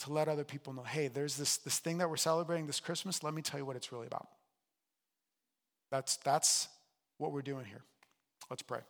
to 0.00 0.12
let 0.12 0.28
other 0.28 0.44
people 0.44 0.72
know 0.72 0.82
hey, 0.82 1.08
there's 1.08 1.36
this, 1.36 1.56
this 1.58 1.78
thing 1.78 1.98
that 1.98 2.08
we're 2.08 2.16
celebrating 2.16 2.66
this 2.66 2.80
Christmas. 2.80 3.22
Let 3.22 3.34
me 3.34 3.42
tell 3.42 3.58
you 3.58 3.66
what 3.66 3.76
it's 3.76 3.92
really 3.92 4.06
about. 4.06 4.28
That's, 5.90 6.16
that's 6.18 6.68
what 7.18 7.32
we're 7.32 7.42
doing 7.42 7.64
here. 7.64 7.82
Let's 8.50 8.62
pray. 8.62 8.80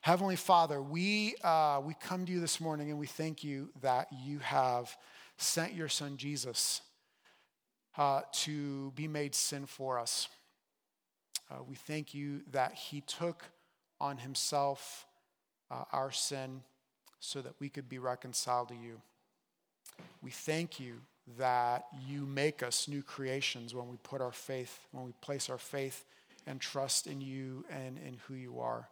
Heavenly 0.00 0.36
Father, 0.36 0.80
we, 0.80 1.34
uh, 1.42 1.80
we 1.84 1.94
come 2.00 2.26
to 2.26 2.32
you 2.32 2.40
this 2.40 2.60
morning 2.60 2.90
and 2.90 2.98
we 2.98 3.06
thank 3.06 3.42
you 3.42 3.70
that 3.80 4.06
you 4.12 4.38
have 4.38 4.96
sent 5.36 5.74
your 5.74 5.88
son 5.88 6.16
Jesus 6.16 6.80
uh, 7.96 8.22
to 8.32 8.92
be 8.94 9.08
made 9.08 9.34
sin 9.34 9.66
for 9.66 9.98
us. 9.98 10.28
Uh, 11.50 11.62
we 11.68 11.76
thank 11.76 12.14
you 12.14 12.40
that 12.50 12.72
he 12.74 13.00
took 13.02 13.44
on 14.00 14.18
himself 14.18 15.06
uh, 15.70 15.84
our 15.92 16.10
sin 16.10 16.62
so 17.20 17.40
that 17.40 17.54
we 17.60 17.68
could 17.68 17.88
be 17.88 17.98
reconciled 17.98 18.68
to 18.68 18.74
you. 18.74 19.00
We 20.22 20.30
thank 20.30 20.78
you 20.78 21.00
that 21.38 21.86
you 22.06 22.26
make 22.26 22.62
us 22.62 22.86
new 22.86 23.02
creations 23.02 23.74
when 23.74 23.88
we 23.88 23.96
put 24.02 24.20
our 24.20 24.32
faith, 24.32 24.86
when 24.92 25.04
we 25.04 25.12
place 25.20 25.50
our 25.50 25.58
faith 25.58 26.04
and 26.46 26.60
trust 26.60 27.06
in 27.06 27.20
you 27.20 27.64
and 27.70 27.98
in 27.98 28.18
who 28.26 28.34
you 28.34 28.60
are. 28.60 28.88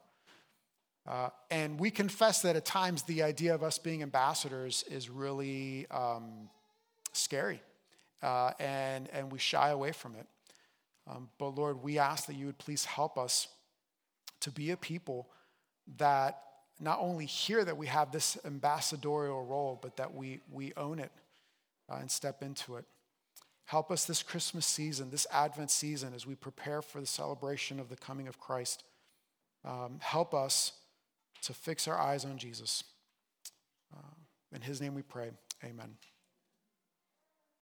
Uh, 1.07 1.29
and 1.51 1.79
we 1.79 1.91
confess 1.91 2.43
that 2.43 2.57
at 2.57 2.65
times 2.65 3.03
the 3.03 3.23
idea 3.23 3.55
of 3.55 3.63
us 3.63 3.79
being 3.79 4.03
ambassadors 4.03 4.85
is 4.91 5.11
really 5.11 5.87
um, 5.91 6.49
scary, 7.13 7.61
uh, 8.23 8.53
and, 8.59 9.09
and 9.13 9.31
we 9.31 9.39
shy 9.39 9.71
away 9.71 9.93
from 9.93 10.15
it. 10.15 10.27
Um, 11.07 11.29
but 11.39 11.49
Lord, 11.49 11.83
we 11.83 11.99
ask 11.99 12.27
that 12.27 12.35
you 12.35 12.47
would 12.47 12.59
please 12.59 12.85
help 12.85 13.19
us 13.19 13.49
to 14.41 14.51
be 14.51 14.71
a 14.71 14.77
people 14.77 15.29
that 15.99 16.41
not 16.81 16.99
only 17.01 17.27
hear 17.27 17.65
that 17.65 17.77
we 17.77 17.87
have 17.87 18.11
this 18.11 18.39
ambassadorial 18.45 19.45
role, 19.45 19.79
but 19.81 19.97
that 19.97 20.15
we, 20.15 20.41
we 20.51 20.73
own 20.77 20.99
it 20.99 21.13
uh, 21.91 21.97
and 21.97 22.11
step 22.11 22.43
into 22.43 22.77
it. 22.77 22.85
Help 23.67 23.91
us 23.91 24.05
this 24.05 24.23
Christmas 24.23 24.67
season, 24.67 25.11
this 25.11 25.27
Advent 25.31 25.71
season, 25.71 26.13
as 26.15 26.27
we 26.27 26.35
prepare 26.35 26.83
for 26.83 27.01
the 27.01 27.07
celebration 27.07 27.81
of 27.81 27.89
the 27.89 27.97
coming 27.97 28.29
of 28.29 28.39
Christ. 28.39 28.85
Um, 29.65 29.99
help 30.01 30.35
us 30.35 30.73
to 31.43 31.55
fix 31.55 31.89
our 31.89 31.99
eyes 31.99 32.25
on 32.25 32.37
Jesus. 32.37 32.85
Uh, 33.95 34.15
in 34.55 34.63
his 34.63 34.81
name 34.81 34.95
we 34.95 35.03
pray. 35.03 35.31
Amen. 35.63 35.97